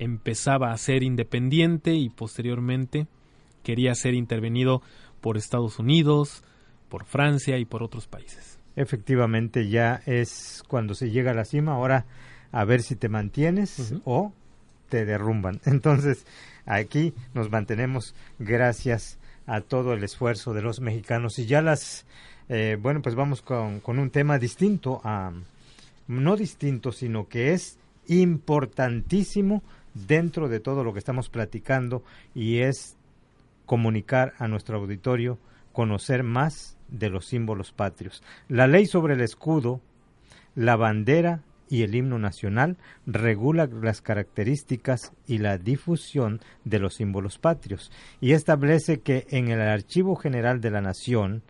empezaba 0.00 0.72
a 0.72 0.76
ser 0.78 1.04
independiente 1.04 1.94
y 1.94 2.08
posteriormente 2.08 3.06
quería 3.62 3.94
ser 3.94 4.14
intervenido 4.14 4.82
por 5.20 5.36
Estados 5.36 5.78
Unidos, 5.78 6.42
por 6.88 7.04
Francia 7.04 7.56
y 7.58 7.66
por 7.66 7.84
otros 7.84 8.08
países. 8.08 8.58
Efectivamente, 8.74 9.68
ya 9.68 10.02
es 10.06 10.64
cuando 10.66 10.94
se 10.94 11.12
llega 11.12 11.30
a 11.30 11.34
la 11.34 11.44
cima, 11.44 11.74
ahora 11.74 12.04
a 12.50 12.64
ver 12.64 12.82
si 12.82 12.96
te 12.96 13.08
mantienes 13.08 13.94
o 14.04 14.32
te 14.88 15.04
derrumban. 15.06 15.60
Entonces, 15.66 16.26
aquí 16.74 17.12
nos 17.34 17.50
mantenemos 17.50 18.14
gracias 18.38 19.18
a 19.46 19.60
todo 19.60 19.92
el 19.92 20.04
esfuerzo 20.04 20.54
de 20.54 20.62
los 20.62 20.80
mexicanos 20.80 21.38
y 21.38 21.46
ya 21.46 21.60
las, 21.60 22.06
eh, 22.48 22.78
bueno, 22.80 23.02
pues 23.02 23.14
vamos 23.14 23.42
con, 23.42 23.80
un 23.84 24.10
tema 24.10 24.38
distinto, 24.38 25.00
a, 25.02 25.32
no 26.06 26.36
distinto, 26.36 26.92
sino 26.92 27.28
que 27.28 27.52
es 27.52 27.78
importantísimo 28.06 29.62
dentro 29.94 30.48
de 30.48 30.60
todo 30.60 30.84
lo 30.84 30.92
que 30.92 31.00
estamos 31.00 31.28
platicando 31.28 32.04
y 32.34 32.58
es 32.58 32.96
comunicar 33.66 34.34
a 34.38 34.46
nuestro 34.46 34.78
auditorio, 34.78 35.38
conocer 35.72 36.22
más 36.22 36.76
de 36.88 37.10
los 37.10 37.26
símbolos 37.26 37.72
patrios. 37.72 38.22
La 38.48 38.66
ley 38.66 38.86
sobre 38.86 39.14
el 39.14 39.20
escudo, 39.20 39.80
la 40.54 40.76
bandera 40.76 41.40
y 41.70 41.84
el 41.84 41.94
himno 41.94 42.18
nacional 42.18 42.76
regula 43.06 43.66
las 43.66 44.02
características 44.02 45.12
y 45.26 45.38
la 45.38 45.56
difusión 45.56 46.40
de 46.64 46.80
los 46.80 46.96
símbolos 46.96 47.38
patrios 47.38 47.90
y 48.20 48.32
establece 48.32 49.00
que 49.00 49.26
en 49.30 49.48
el 49.48 49.60
Archivo 49.60 50.16
General 50.16 50.60
de 50.60 50.70
la 50.70 50.82
Nación 50.82 51.42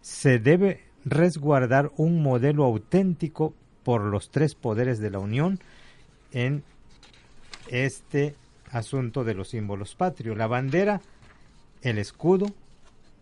se 0.00 0.38
debe 0.38 0.84
resguardar 1.04 1.90
un 1.96 2.22
modelo 2.22 2.64
auténtico 2.64 3.52
por 3.82 4.02
los 4.02 4.30
tres 4.30 4.54
poderes 4.54 5.00
de 5.00 5.10
la 5.10 5.18
Unión 5.18 5.58
en 6.32 6.62
este 7.68 8.36
asunto 8.70 9.24
de 9.24 9.34
los 9.34 9.48
símbolos 9.48 9.96
patrios. 9.96 10.38
La 10.38 10.46
bandera, 10.46 11.00
el 11.82 11.98
escudo 11.98 12.46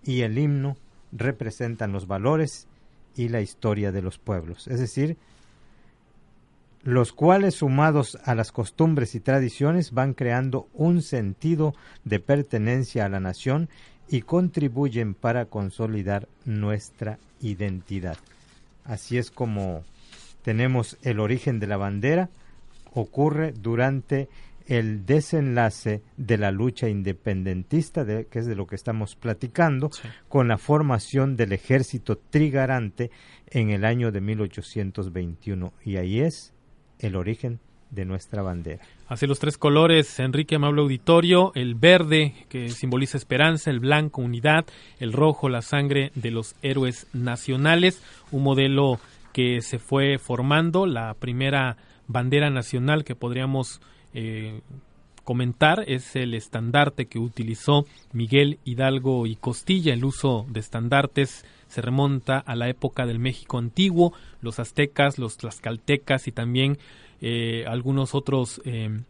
y 0.05 0.22
el 0.22 0.37
himno 0.39 0.76
representan 1.11 1.93
los 1.93 2.07
valores 2.07 2.66
y 3.16 3.29
la 3.31 3.41
historia 3.41 3.93
de 3.93 4.03
los 4.03 4.18
pueblos. 4.18 4.68
Es 4.68 4.79
decir, 4.79 5.16
los 6.83 7.12
cuales 7.12 7.57
sumados 7.57 8.18
a 8.24 8.35
las 8.35 8.53
costumbres 8.53 9.14
y 9.14 9.20
tradiciones 9.20 9.93
van 9.93 10.14
creando 10.14 10.68
un 10.74 11.03
sentido 11.03 11.74
de 12.05 12.20
pertenencia 12.20 13.05
a 13.05 13.09
la 13.09 13.20
nación 13.20 13.68
y 14.09 14.22
contribuyen 14.22 15.14
para 15.14 15.47
consolidar 15.47 16.29
nuestra 16.45 17.18
identidad. 17.41 18.16
Así 18.85 19.18
es 19.18 19.31
como 19.31 19.85
tenemos 20.43 20.97
el 21.03 21.20
origen 21.20 21.61
de 21.61 21.66
la 21.66 21.76
bandera, 21.76 22.31
ocurre 22.95 23.53
durante 23.53 24.29
el 24.66 25.07
desenlace 25.07 26.03
de 26.16 26.39
la 26.39 26.51
lucha 26.53 26.89
independentista, 26.89 28.05
de, 28.05 28.26
que 28.26 28.39
es 28.39 28.47
de 28.47 28.55
lo 28.55 28.66
que 28.66 28.76
estamos 28.76 29.16
platicando, 29.16 29.91
con 30.29 30.47
la 30.49 30.59
formación 30.59 31.37
del 31.37 31.53
ejército 31.53 32.18
trigarante 32.18 33.11
en 33.47 33.70
el 33.70 33.85
año 33.85 34.12
de 34.12 34.20
1821. 34.20 35.72
Y 35.85 35.97
ahí 35.97 36.20
es 36.20 36.53
el 37.01 37.17
origen 37.17 37.61
de 37.91 38.05
nuestra 38.05 38.43
bandera. 38.43 38.85
Hace 39.09 39.27
los 39.27 39.39
tres 39.39 39.57
colores, 39.57 40.19
Enrique 40.19 40.57
Amable 40.57 40.83
Auditorio, 40.83 41.53
el 41.55 41.75
verde 41.75 42.35
que 42.49 42.69
simboliza 42.69 43.17
esperanza, 43.17 43.71
el 43.71 43.81
blanco 43.81 44.21
unidad, 44.21 44.67
el 45.01 45.13
rojo 45.13 45.49
la 45.49 45.63
sangre 45.63 46.13
de 46.15 46.31
los 46.31 46.55
héroes 46.63 47.07
nacionales, 47.15 48.03
un 48.31 48.43
modelo 48.43 49.01
que 49.33 49.63
se 49.63 49.79
fue 49.79 50.19
formando, 50.19 50.87
la 50.87 51.15
primera 51.15 51.77
bandera 52.07 52.51
nacional 52.51 53.05
que 53.05 53.15
podríamos 53.15 53.81
eh, 54.13 54.61
comentar 55.25 55.85
es 55.87 56.17
el 56.17 56.35
estandarte 56.35 57.07
que 57.07 57.19
utilizó 57.19 57.85
Miguel 58.13 58.59
Hidalgo 58.65 59.27
y 59.27 59.37
Costilla. 59.37 59.93
El 59.93 60.05
uso 60.05 60.47
de 60.49 60.61
estandartes 60.61 61.45
se 61.69 61.81
remonta 61.81 62.39
a 62.39 62.57
la 62.57 62.69
época 62.69 63.07
del 63.07 63.19
México 63.19 63.59
antiguo, 63.59 64.12
los 64.41 64.59
aztecas, 64.59 65.19
los 65.19 65.37
tlaxcaltecas 65.37 66.27
y 66.27 66.33
también 66.33 66.79
eh, 67.21 67.64
algunos 67.69 68.14
otros 68.14 68.61
eh, 68.64 69.01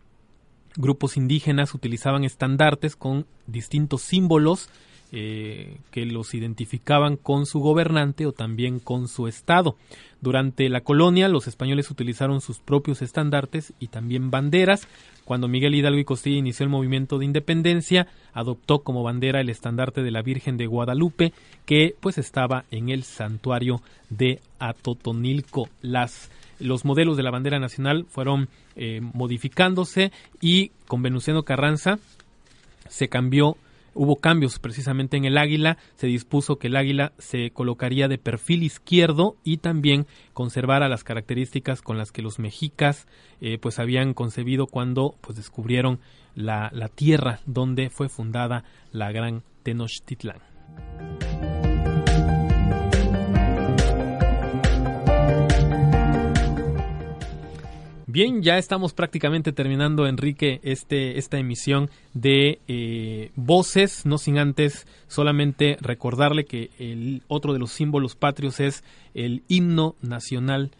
grupos 0.76 1.16
indígenas 1.16 1.74
utilizaban 1.74 2.24
estandartes 2.24 2.96
con 2.96 3.26
distintos 3.46 4.02
símbolos 4.02 4.68
eh, 5.12 5.78
que 5.90 6.04
los 6.06 6.34
identificaban 6.34 7.16
con 7.16 7.46
su 7.46 7.61
gobernante 7.61 8.26
o 8.26 8.32
también 8.32 8.78
con 8.78 9.09
su 9.09 9.26
estado. 9.26 9.76
Durante 10.20 10.68
la 10.68 10.80
colonia, 10.80 11.28
los 11.28 11.46
españoles 11.46 11.90
utilizaron 11.90 12.40
sus 12.40 12.59
propios 12.59 13.02
estandartes 13.02 13.72
y 13.78 13.88
también 13.88 14.30
banderas. 14.30 14.88
Cuando 15.24 15.46
Miguel 15.48 15.74
Hidalgo 15.74 16.00
y 16.00 16.04
Costilla 16.04 16.38
inició 16.38 16.64
el 16.64 16.70
movimiento 16.70 17.18
de 17.18 17.24
independencia, 17.24 18.09
adoptó 18.32 18.80
como 18.80 19.02
bandera 19.02 19.40
el 19.40 19.50
estandarte 19.50 20.02
de 20.02 20.11
la 20.11 20.22
Virgen 20.22 20.56
de 20.56 20.66
Guadalupe, 20.66 21.32
que 21.66 21.94
pues 22.00 22.18
estaba 22.18 22.64
en 22.70 22.88
el 22.88 23.04
santuario 23.04 23.80
de 24.11 24.40
Atotonilco. 24.59 25.68
Las 25.82 26.30
los 26.61 26.84
modelos 26.84 27.16
de 27.16 27.22
la 27.22 27.30
bandera 27.30 27.61
nacional 27.61 28.06
fueron 28.09 28.48
eh, 28.74 29.00
modificándose 29.00 30.12
y 30.40 30.72
con 30.86 31.02
Venustiano 31.02 31.44
Carranza 31.44 31.98
se 32.88 33.09
cambió 33.09 33.56
hubo 33.99 34.16
cambios 34.16 34.61
precisamente 34.61 35.16
en 35.16 35.24
el 35.24 35.36
águila, 35.36 35.76
se 35.96 36.07
dispuso 36.07 36.57
que 36.57 36.68
el 36.68 36.76
águila 36.76 37.12
se 37.18 37.51
colocaría 37.51 38.07
de 38.07 38.16
perfil 38.16 38.62
izquierdo 38.62 39.36
y 39.42 39.57
también 39.57 40.07
conservara 40.32 40.88
las 40.88 41.03
características 41.03 41.82
con 41.82 41.99
las 41.99 42.12
que 42.12 42.22
los 42.22 42.38
mexicas 42.38 43.09
eh, 43.40 43.59
pues 43.59 43.80
habían 43.80 44.14
concebido 44.14 44.68
cuando 44.68 45.16
pues 45.20 45.36
descubrieron 45.36 45.99
la, 46.36 46.70
la 46.72 46.88
tierra 46.88 47.40
donde 47.44 47.90
fue 47.90 48.09
fundada 48.09 48.62
la 48.92 49.11
gran 49.11 49.42
Tenochtitlán. 49.64 50.38
Bien, 58.18 58.42
ya 58.42 58.58
estamos 58.58 58.94
prácticamente 58.94 59.52
terminando, 59.52 60.08
Enrique, 60.08 60.58
este, 60.64 61.18
esta 61.18 61.38
emisión 61.38 61.88
de 62.14 62.58
eh, 62.66 63.30
voces, 63.36 64.06
no 64.06 64.18
sin 64.18 64.38
antes 64.38 64.88
solamente 65.06 65.76
recordarle 65.80 66.44
que 66.44 66.70
el 66.80 67.22
otro 67.28 67.52
de 67.52 67.60
los 67.60 67.70
símbolos 67.70 68.16
patrios 68.16 68.58
es 68.58 68.82
el 69.14 69.44
himno 69.46 69.94
nacional 70.02 70.72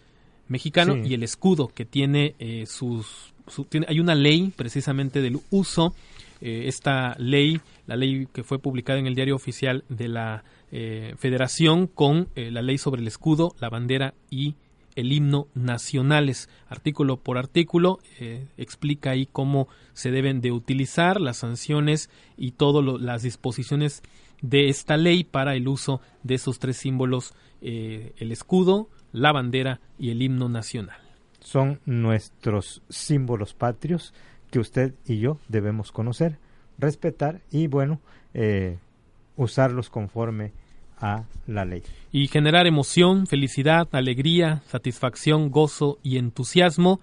mexicano 0.49 0.97
y 0.97 1.15
el 1.15 1.23
escudo 1.23 1.69
que 1.69 1.85
tiene 1.85 2.35
eh, 2.41 2.65
sus... 2.67 3.33
tiene, 3.69 3.87
hay 3.89 4.01
una 4.01 4.17
ley 4.17 4.53
precisamente 4.57 5.23
del 5.23 5.39
uso, 5.51 5.95
eh, 6.41 6.65
esta 6.67 7.15
ley, 7.21 7.61
la 7.87 7.95
ley 7.95 8.27
que 8.33 8.43
fue 8.43 8.59
publicada 8.59 8.99
en 8.99 9.07
el 9.07 9.15
diario 9.15 9.37
oficial 9.37 9.85
de 9.89 10.09
la 10.09 10.43
Federación 10.71 11.87
con 11.87 12.29
la 12.35 12.61
ley 12.61 12.77
sobre 12.77 13.01
el 13.01 13.07
escudo, 13.07 13.55
la 13.59 13.71
bandera 13.71 14.13
y 14.29 14.55
el 14.99 15.13
himno 15.13 15.47
nacionales. 15.55 16.49
Artículo 16.69 17.19
por 17.19 17.39
artículo 17.39 18.01
eh, 18.19 18.49
explica 18.57 19.11
ahí 19.11 19.27
cómo 19.27 19.69
se 19.93 20.11
deben 20.11 20.41
de 20.41 20.51
utilizar 20.51 21.21
las 21.21 21.39
sanciones 21.39 22.11
y 22.37 22.53
todas 22.53 23.01
las 23.01 23.23
disposiciones 23.23 24.03
de 24.43 24.69
esta 24.69 24.97
ley 24.97 25.23
para 25.23 25.55
el 25.55 25.69
uso 25.69 26.01
de 26.25 26.35
esos 26.35 26.59
tres 26.59 26.79
símbolos, 26.79 27.35
eh, 27.61 28.13
el 28.19 28.33
escudo, 28.33 28.89
la 29.13 29.33
bandera 29.33 29.81
y 29.99 30.11
el 30.11 30.21
himno 30.21 30.49
nacional. 30.49 31.01
Son 31.41 31.81
nuestros 31.87 32.83
símbolos 32.89 33.55
patrios 33.55 34.13
que 34.51 34.59
usted 34.59 34.95
y 35.07 35.21
yo 35.21 35.39
debemos 35.49 35.93
conocer, 35.93 36.39
respetar 36.77 37.41
y, 37.53 37.69
bueno, 37.69 38.01
eh, 38.35 38.79
usarlos 39.37 39.91
conforme 39.91 40.53
a 41.01 41.25
la 41.47 41.65
ley. 41.65 41.83
Y 42.13 42.29
generar 42.29 42.67
emoción, 42.67 43.27
felicidad, 43.27 43.89
alegría, 43.93 44.63
satisfacción, 44.67 45.51
gozo 45.51 45.99
y 46.03 46.19
entusiasmo, 46.19 47.01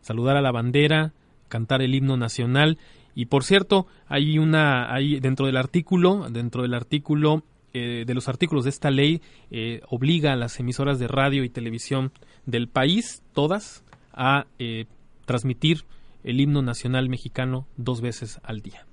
saludar 0.00 0.36
a 0.36 0.42
la 0.42 0.52
bandera, 0.52 1.12
cantar 1.48 1.82
el 1.82 1.94
himno 1.94 2.16
nacional. 2.16 2.78
Y 3.14 3.26
por 3.26 3.44
cierto, 3.44 3.86
hay 4.06 4.38
una, 4.38 4.92
hay 4.92 5.20
dentro 5.20 5.46
del 5.46 5.56
artículo, 5.56 6.28
dentro 6.30 6.62
del 6.62 6.74
artículo 6.74 7.42
eh, 7.74 8.04
de 8.06 8.14
los 8.14 8.28
artículos 8.28 8.64
de 8.64 8.70
esta 8.70 8.90
ley 8.90 9.20
eh, 9.50 9.82
obliga 9.88 10.32
a 10.32 10.36
las 10.36 10.58
emisoras 10.58 10.98
de 10.98 11.06
radio 11.06 11.44
y 11.44 11.50
televisión 11.50 12.12
del 12.46 12.68
país, 12.68 13.22
todas, 13.34 13.84
a 14.12 14.46
eh, 14.58 14.86
transmitir 15.26 15.84
el 16.24 16.40
himno 16.40 16.62
nacional 16.62 17.08
mexicano 17.08 17.66
dos 17.76 18.00
veces 18.00 18.40
al 18.42 18.62
día 18.62 18.87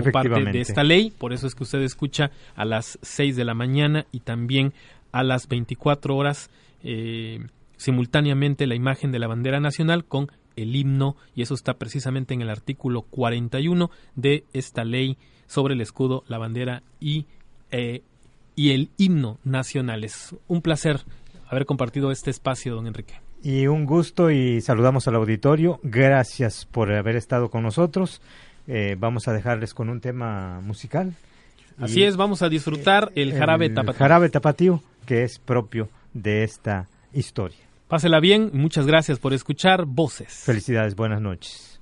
como 0.00 0.12
parte 0.12 0.44
de 0.44 0.60
esta 0.60 0.82
ley. 0.84 1.12
Por 1.16 1.32
eso 1.32 1.46
es 1.46 1.54
que 1.54 1.64
usted 1.64 1.82
escucha 1.82 2.30
a 2.54 2.64
las 2.64 2.98
6 3.02 3.36
de 3.36 3.44
la 3.44 3.54
mañana 3.54 4.06
y 4.12 4.20
también 4.20 4.72
a 5.12 5.22
las 5.22 5.48
24 5.48 6.16
horas 6.16 6.50
eh, 6.82 7.46
simultáneamente 7.76 8.66
la 8.66 8.74
imagen 8.74 9.12
de 9.12 9.18
la 9.18 9.26
bandera 9.26 9.60
nacional 9.60 10.04
con 10.04 10.30
el 10.56 10.76
himno 10.76 11.16
y 11.34 11.42
eso 11.42 11.54
está 11.54 11.74
precisamente 11.74 12.34
en 12.34 12.42
el 12.42 12.50
artículo 12.50 13.02
41 13.02 13.90
de 14.14 14.44
esta 14.52 14.84
ley 14.84 15.16
sobre 15.46 15.74
el 15.74 15.80
escudo, 15.80 16.24
la 16.28 16.38
bandera 16.38 16.82
y, 17.00 17.26
eh, 17.70 18.02
y 18.56 18.70
el 18.70 18.90
himno 18.96 19.38
nacional. 19.44 20.04
Es 20.04 20.34
un 20.48 20.62
placer 20.62 21.00
haber 21.48 21.66
compartido 21.66 22.10
este 22.10 22.30
espacio, 22.30 22.74
don 22.74 22.86
Enrique. 22.86 23.14
Y 23.42 23.66
un 23.66 23.86
gusto 23.86 24.30
y 24.30 24.60
saludamos 24.60 25.08
al 25.08 25.16
auditorio. 25.16 25.80
Gracias 25.82 26.64
por 26.64 26.92
haber 26.92 27.16
estado 27.16 27.50
con 27.50 27.64
nosotros. 27.64 28.22
Eh, 28.66 28.96
vamos 28.98 29.28
a 29.28 29.32
dejarles 29.32 29.74
con 29.74 29.88
un 29.88 30.00
tema 30.00 30.60
musical. 30.60 31.14
Así 31.78 32.02
es, 32.02 32.16
vamos 32.16 32.42
a 32.42 32.48
disfrutar 32.48 33.10
el 33.14 33.32
jarabe 33.32 33.70
tapatío. 33.70 33.98
jarabe 33.98 34.28
tapatío, 34.28 34.82
que 35.06 35.24
es 35.24 35.38
propio 35.38 35.88
de 36.12 36.44
esta 36.44 36.88
historia. 37.12 37.58
Pásela 37.88 38.20
bien, 38.20 38.50
muchas 38.52 38.86
gracias 38.86 39.18
por 39.18 39.32
escuchar 39.32 39.84
Voces. 39.86 40.42
Felicidades, 40.44 40.94
buenas 40.94 41.20
noches. 41.20 41.80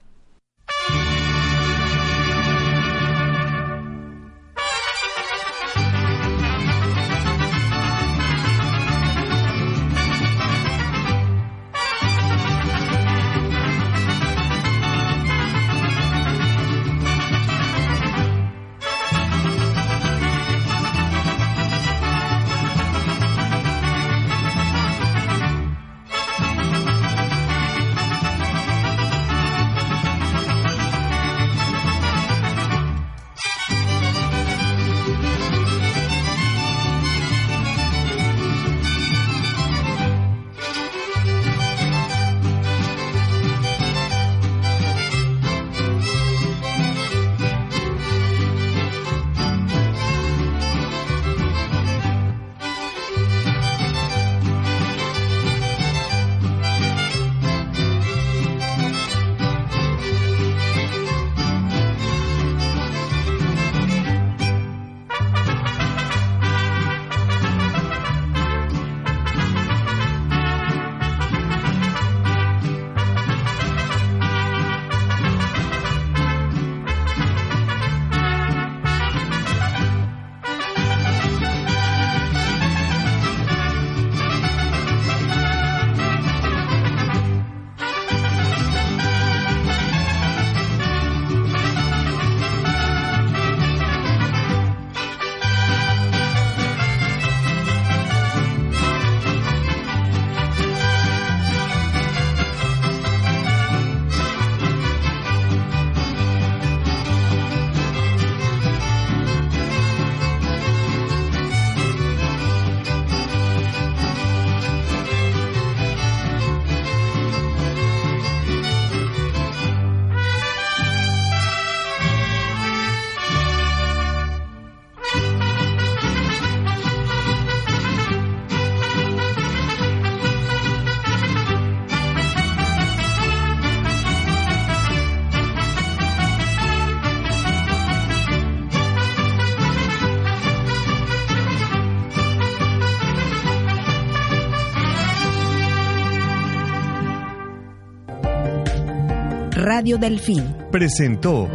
Radio 149.80 149.96
Delfín 149.96 150.44
presentó 150.70 151.48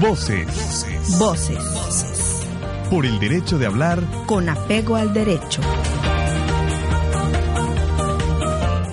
Voces. 0.00 0.84
Voces. 1.20 2.40
Por 2.90 3.06
el 3.06 3.20
derecho 3.20 3.58
de 3.60 3.66
hablar 3.66 4.02
Con 4.26 4.48
apego 4.48 4.96
al 4.96 5.14
derecho. 5.14 5.60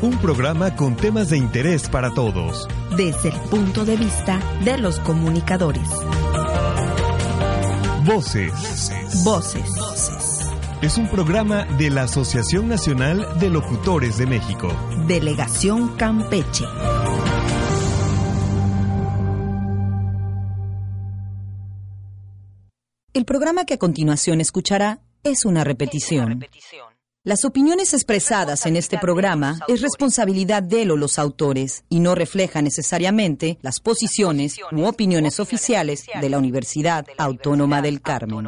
un 0.04 0.16
programa 0.20 0.76
con 0.76 0.96
temas 0.96 1.32
de 1.32 1.38
interés 1.38 1.90
para 1.90 2.14
todos. 2.14 2.68
Desde 2.96 3.30
el 3.30 3.40
punto 3.50 3.84
de 3.84 3.98
vista 3.98 4.40
de 4.64 4.78
los 4.78 5.00
comunicadores. 5.00 5.90
Voces. 8.06 8.54
Voces. 9.24 9.66
Es 10.82 10.98
un 10.98 11.10
programa 11.10 11.66
de 11.66 11.90
la 11.90 12.04
Asociación 12.04 12.70
Nacional 12.70 13.38
de 13.38 13.50
Locutores 13.50 14.18
de 14.18 14.26
México. 14.26 14.70
Delegación 15.08 15.98
Campeche. 15.98 16.64
El 23.14 23.26
programa 23.26 23.66
que 23.66 23.74
a 23.74 23.78
continuación 23.78 24.40
escuchará 24.40 25.02
es 25.22 25.44
una 25.44 25.66
repetición. 25.66 26.46
Las 27.26 27.44
opiniones 27.44 27.94
expresadas 27.94 28.66
en 28.66 28.78
este 28.78 28.98
programa 29.00 29.60
es 29.68 29.82
responsabilidad 29.82 30.64
de 30.64 30.90
o 30.90 30.96
los 30.96 31.20
autores 31.20 31.84
y 31.90 32.00
no 32.00 32.16
refleja 32.16 32.62
necesariamente 32.62 33.58
las 33.62 33.82
posiciones 33.82 34.56
u 34.72 34.86
opiniones 34.86 35.42
oficiales 35.42 36.06
de 36.22 36.30
la 36.30 36.38
Universidad 36.38 37.06
Autónoma 37.18 37.82
del 37.82 38.02
Carmen. 38.02 38.48